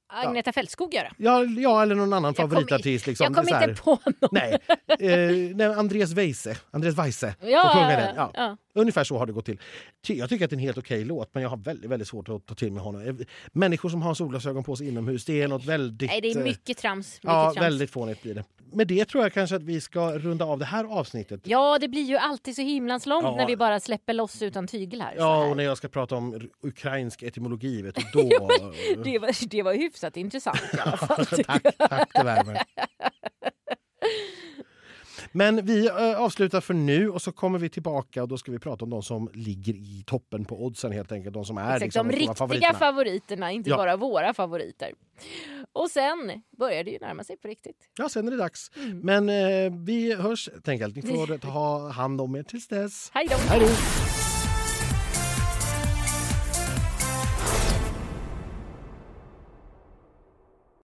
[0.09, 1.12] Agneta Fältskog göra.
[1.16, 3.06] Ja, ja, eller någon annan favoritartist.
[3.06, 3.24] Liksom.
[3.24, 4.30] jag kom inte på någon.
[4.32, 4.59] Nej,
[5.00, 8.30] eh, nej Andreas Weise, Andreas Weise Ja, ja.
[8.34, 8.56] Ja.
[8.74, 9.61] Ungefär så har det gått till.
[10.06, 12.28] Jag tycker att det är en helt okej låt men jag har väldigt, väldigt svårt
[12.28, 13.02] att ta till mig honom.
[13.02, 13.14] Eh,
[13.52, 16.11] Människor som har solglasögon på sig inomhus, det är något väldigt...
[16.11, 17.06] Nej, det är eh, mycket trams.
[17.14, 17.66] Mycket Ja, trams.
[17.66, 18.44] väldigt fånigt blir det.
[18.72, 21.40] Med det tror jag kanske att vi ska runda av det här avsnittet.
[21.44, 23.36] Ja, det blir ju alltid så himlans långt Ja.
[23.36, 25.12] när vi bara släpper loss utan tygel här.
[25.12, 28.28] så Ja, och när jag ska prata om ukrainsk etymologi, vet du, då...
[29.04, 31.26] det, var, det var hyfsat intressant i alla fall.
[31.26, 32.62] tack, tack, det värmer.
[35.32, 38.59] Men vi eh, avslutar för nu och så kommer vi tillbaka och då ska vi
[38.59, 41.34] prata om de som ligger i toppen på oddsen helt enkelt.
[41.34, 42.78] De som är Exakt, liksom, de riktiga favoriterna.
[42.78, 43.76] favoriterna, inte Ja.
[43.76, 44.92] bara våra favoriter.
[45.72, 47.76] Och sen börjar det ju närma sig på riktigt.
[47.99, 48.70] Ja, sen är det dags.
[48.76, 48.99] Mm.
[49.01, 50.96] Men eh, vi hörs helt enkelt.
[50.96, 53.11] Ni får ta hand om er tills dess.
[53.14, 53.36] Hej då!
[53.36, 53.66] Hej då!